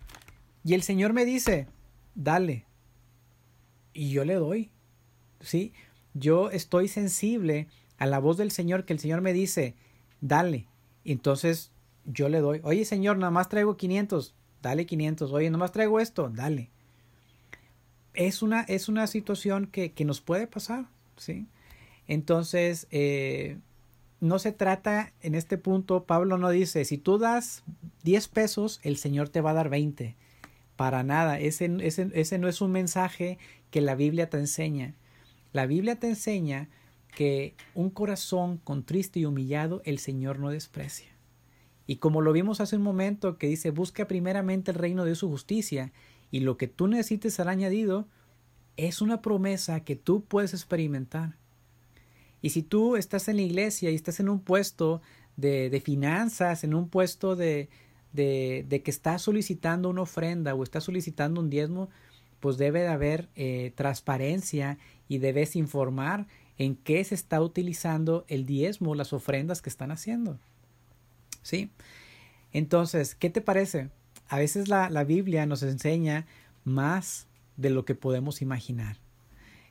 y 0.64 0.74
el 0.74 0.82
Señor 0.82 1.12
me 1.12 1.24
dice, 1.24 1.68
dale, 2.14 2.64
y 3.92 4.10
yo 4.10 4.24
le 4.24 4.34
doy, 4.34 4.70
¿sí? 5.40 5.72
Yo 6.14 6.50
estoy 6.50 6.88
sensible 6.88 7.68
a 7.98 8.06
la 8.06 8.18
voz 8.18 8.36
del 8.36 8.50
Señor 8.50 8.84
que 8.84 8.92
el 8.92 8.98
Señor 8.98 9.20
me 9.20 9.32
dice, 9.32 9.74
dale. 10.20 10.66
entonces 11.04 11.70
yo 12.04 12.28
le 12.28 12.40
doy, 12.40 12.60
oye 12.62 12.84
Señor, 12.84 13.18
nada 13.18 13.30
más 13.30 13.48
traigo 13.48 13.76
500, 13.76 14.34
dale 14.62 14.86
500, 14.86 15.32
oye, 15.32 15.50
nada 15.50 15.58
más 15.58 15.72
traigo 15.72 16.00
esto, 16.00 16.30
dale. 16.30 16.70
Es 18.14 18.42
una, 18.42 18.62
es 18.62 18.88
una 18.88 19.06
situación 19.06 19.66
que, 19.66 19.92
que 19.92 20.04
nos 20.04 20.20
puede 20.20 20.46
pasar, 20.46 20.86
¿sí? 21.16 21.46
Entonces, 22.06 22.86
eh, 22.90 23.58
no 24.26 24.38
se 24.38 24.52
trata 24.52 25.12
en 25.20 25.34
este 25.34 25.58
punto, 25.58 26.04
Pablo 26.04 26.38
no 26.38 26.50
dice, 26.50 26.84
si 26.84 26.98
tú 26.98 27.18
das 27.18 27.64
10 28.04 28.28
pesos, 28.28 28.80
el 28.82 28.96
Señor 28.96 29.28
te 29.28 29.40
va 29.40 29.50
a 29.50 29.54
dar 29.54 29.68
20. 29.68 30.16
Para 30.76 31.02
nada, 31.02 31.38
ese, 31.38 31.74
ese, 31.80 32.10
ese 32.12 32.38
no 32.38 32.48
es 32.48 32.60
un 32.60 32.72
mensaje 32.72 33.38
que 33.70 33.80
la 33.80 33.94
Biblia 33.94 34.28
te 34.28 34.38
enseña. 34.38 34.94
La 35.52 35.66
Biblia 35.66 35.98
te 35.98 36.08
enseña 36.08 36.68
que 37.14 37.54
un 37.74 37.88
corazón 37.88 38.58
contrito 38.58 39.18
y 39.18 39.24
humillado 39.24 39.80
el 39.84 39.98
Señor 39.98 40.38
no 40.38 40.50
desprecia. 40.50 41.08
Y 41.86 41.96
como 41.96 42.20
lo 42.20 42.32
vimos 42.32 42.60
hace 42.60 42.76
un 42.76 42.82
momento 42.82 43.38
que 43.38 43.46
dice, 43.46 43.70
busca 43.70 44.06
primeramente 44.06 44.72
el 44.72 44.76
reino 44.76 45.04
de 45.04 45.14
su 45.14 45.28
justicia 45.28 45.92
y 46.30 46.40
lo 46.40 46.56
que 46.56 46.68
tú 46.68 46.88
necesites 46.88 47.34
será 47.34 47.52
añadido, 47.52 48.06
es 48.76 49.00
una 49.00 49.22
promesa 49.22 49.80
que 49.80 49.96
tú 49.96 50.24
puedes 50.24 50.52
experimentar. 50.52 51.36
Y 52.42 52.50
si 52.50 52.62
tú 52.62 52.96
estás 52.96 53.28
en 53.28 53.36
la 53.36 53.42
iglesia 53.42 53.90
y 53.90 53.94
estás 53.94 54.20
en 54.20 54.28
un 54.28 54.40
puesto 54.40 55.00
de, 55.36 55.70
de 55.70 55.80
finanzas, 55.80 56.64
en 56.64 56.74
un 56.74 56.88
puesto 56.88 57.36
de, 57.36 57.68
de, 58.16 58.82
que 58.82 58.90
estás 58.90 59.22
solicitando 59.22 59.90
una 59.90 60.02
ofrenda 60.02 60.54
o 60.54 60.62
estás 60.62 60.84
solicitando 60.84 61.40
un 61.40 61.50
diezmo, 61.50 61.90
pues 62.40 62.56
debe 62.56 62.80
de 62.80 62.88
haber 62.88 63.28
eh, 63.36 63.72
transparencia 63.74 64.78
y 65.08 65.18
debes 65.18 65.56
informar 65.56 66.26
en 66.58 66.76
qué 66.76 67.04
se 67.04 67.14
está 67.14 67.40
utilizando 67.40 68.24
el 68.28 68.46
diezmo, 68.46 68.94
las 68.94 69.12
ofrendas 69.12 69.62
que 69.62 69.68
están 69.68 69.90
haciendo. 69.90 70.38
¿Sí? 71.42 71.70
Entonces, 72.52 73.14
¿qué 73.14 73.30
te 73.30 73.40
parece? 73.40 73.90
A 74.28 74.38
veces 74.38 74.68
la, 74.68 75.04
Biblia 75.04 75.46
nos 75.46 75.62
enseña 75.62 76.26
más 76.64 77.26
de 77.56 77.70
lo 77.70 77.84
que 77.84 77.94
podemos 77.94 78.42
imaginar. 78.42 78.96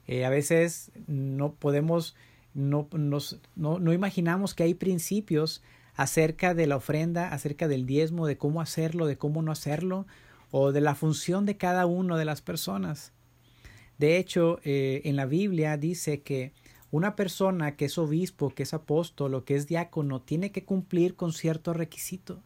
Eh, 0.08 0.24
a 0.24 0.30
veces 0.30 0.92
no 1.08 1.54
podemos, 1.54 2.16
no, 2.56 2.88
nos, 2.94 3.40
no, 3.56 3.80
no 3.80 3.94
imaginamos 3.94 4.56
que 4.56 4.64
hay 4.64 4.74
principios 4.74 5.62
acerca 5.94 6.54
de 6.56 6.66
la 6.66 6.78
ofrenda, 6.78 7.30
acerca 7.30 7.68
del 7.68 7.86
diezmo, 7.86 8.26
de 8.26 8.38
cómo 8.38 8.62
hacerlo, 8.62 9.06
de 9.06 9.18
cómo 9.18 9.42
no 9.42 9.52
hacerlo, 9.52 10.08
o 10.52 10.72
de 10.72 10.82
la 10.82 10.96
función 10.96 11.46
de 11.46 11.58
cada 11.58 11.86
uno 11.86 12.18
de 12.18 12.26
las 12.26 12.42
personas. 12.42 13.14
De 13.98 14.18
hecho, 14.18 14.60
eh, 14.64 15.02
en 15.06 15.16
la 15.16 15.26
Biblia 15.26 15.78
dice 15.78 16.22
que 16.22 16.54
una 16.92 17.16
persona 17.16 17.76
que 17.76 17.86
es 17.86 17.98
obispo, 17.98 18.50
que 18.50 18.64
es 18.64 18.74
apóstol 18.74 19.34
o 19.36 19.44
que 19.44 19.56
es 19.56 19.68
diácono 19.68 20.22
tiene 20.22 20.52
que 20.52 20.64
cumplir 20.64 21.16
con 21.16 21.34
cierto 21.34 21.74
requisito. 21.74 22.42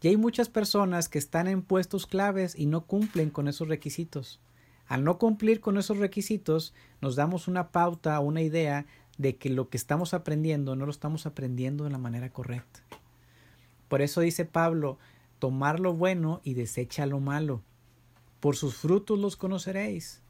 Y 0.00 0.08
hay 0.08 0.16
muchas 0.16 0.48
personas 0.48 1.08
que 1.08 1.18
están 1.18 1.46
en 1.46 1.62
puestos 1.62 2.06
claves 2.06 2.54
y 2.58 2.66
no 2.66 2.86
cumplen 2.86 3.30
con 3.30 3.48
esos 3.48 3.68
requisitos. 3.68 4.40
Al 4.86 5.04
no 5.04 5.18
cumplir 5.18 5.60
con 5.60 5.78
esos 5.78 5.98
requisitos, 5.98 6.74
nos 7.00 7.16
damos 7.16 7.48
una 7.48 7.70
pauta, 7.70 8.20
una 8.20 8.42
idea 8.42 8.86
de 9.18 9.36
que 9.36 9.48
lo 9.48 9.68
que 9.68 9.76
estamos 9.76 10.14
aprendiendo 10.14 10.76
no 10.76 10.84
lo 10.84 10.90
estamos 10.90 11.26
aprendiendo 11.26 11.84
de 11.84 11.90
la 11.90 11.98
manera 11.98 12.30
correcta. 12.30 12.80
Por 13.88 14.02
eso 14.02 14.20
dice 14.20 14.44
Pablo, 14.44 14.98
tomar 15.38 15.80
lo 15.80 15.94
bueno 15.94 16.40
y 16.42 16.54
desecha 16.54 17.06
lo 17.06 17.20
malo. 17.20 17.62
Por 18.40 18.56
sus 18.56 18.76
frutos 18.76 19.18
los 19.18 19.36
conoceréis. 19.36 20.20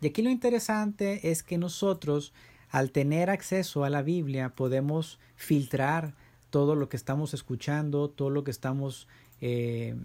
Y 0.00 0.08
aquí 0.08 0.22
lo 0.22 0.30
interesante 0.30 1.30
es 1.30 1.42
que 1.42 1.58
nosotros, 1.58 2.32
al 2.70 2.90
tener 2.90 3.30
acceso 3.30 3.84
a 3.84 3.90
la 3.90 4.02
Biblia, 4.02 4.50
podemos 4.50 5.18
filtrar 5.36 6.14
todo 6.50 6.74
lo 6.74 6.88
que 6.88 6.96
estamos 6.96 7.34
escuchando, 7.34 8.08
todo 8.08 8.30
lo 8.30 8.44
que 8.44 8.50
estamos, 8.50 9.08
eh, 9.40 9.96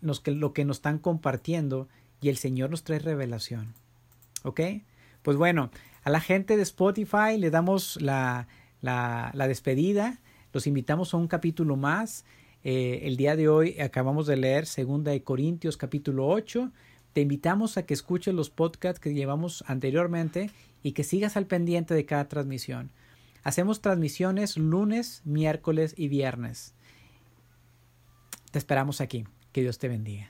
lo 0.00 0.52
que 0.52 0.64
nos 0.64 0.78
están 0.78 0.98
compartiendo, 0.98 1.88
y 2.24 2.30
el 2.30 2.38
Señor 2.38 2.70
nos 2.70 2.84
trae 2.84 2.98
revelación. 2.98 3.74
¿Ok? 4.44 4.60
Pues 5.20 5.36
bueno, 5.36 5.70
a 6.04 6.08
la 6.08 6.20
gente 6.20 6.56
de 6.56 6.62
Spotify 6.62 7.36
le 7.36 7.50
damos 7.50 8.00
la, 8.00 8.48
la, 8.80 9.46
despedida, 9.46 10.20
los 10.54 10.66
invitamos 10.66 11.12
a 11.12 11.18
un 11.18 11.28
capítulo 11.28 11.76
más. 11.76 12.24
Eh, 12.62 13.00
el 13.02 13.18
día 13.18 13.36
de 13.36 13.48
hoy 13.48 13.78
acabamos 13.78 14.26
de 14.26 14.36
leer 14.36 14.64
Segunda 14.64 15.12
de 15.12 15.22
Corintios 15.22 15.76
capítulo 15.76 16.26
8 16.26 16.72
te 17.12 17.20
invitamos 17.20 17.76
a 17.76 17.84
que 17.84 17.94
escuches 17.94 18.34
los 18.34 18.48
podcasts 18.50 18.98
que 18.98 19.12
llevamos 19.12 19.62
anteriormente 19.68 20.50
y 20.82 20.92
que 20.92 21.04
sigas 21.04 21.36
al 21.36 21.46
pendiente 21.46 21.92
de 21.94 22.06
cada 22.06 22.26
transmisión. 22.26 22.90
Hacemos 23.42 23.82
transmisiones 23.82 24.56
lunes, 24.56 25.20
miércoles 25.24 25.94
y 25.96 26.08
viernes. 26.08 26.74
Te 28.50 28.58
esperamos 28.58 29.02
aquí. 29.02 29.26
Que 29.52 29.60
Dios 29.60 29.78
te 29.78 29.88
bendiga. 29.88 30.22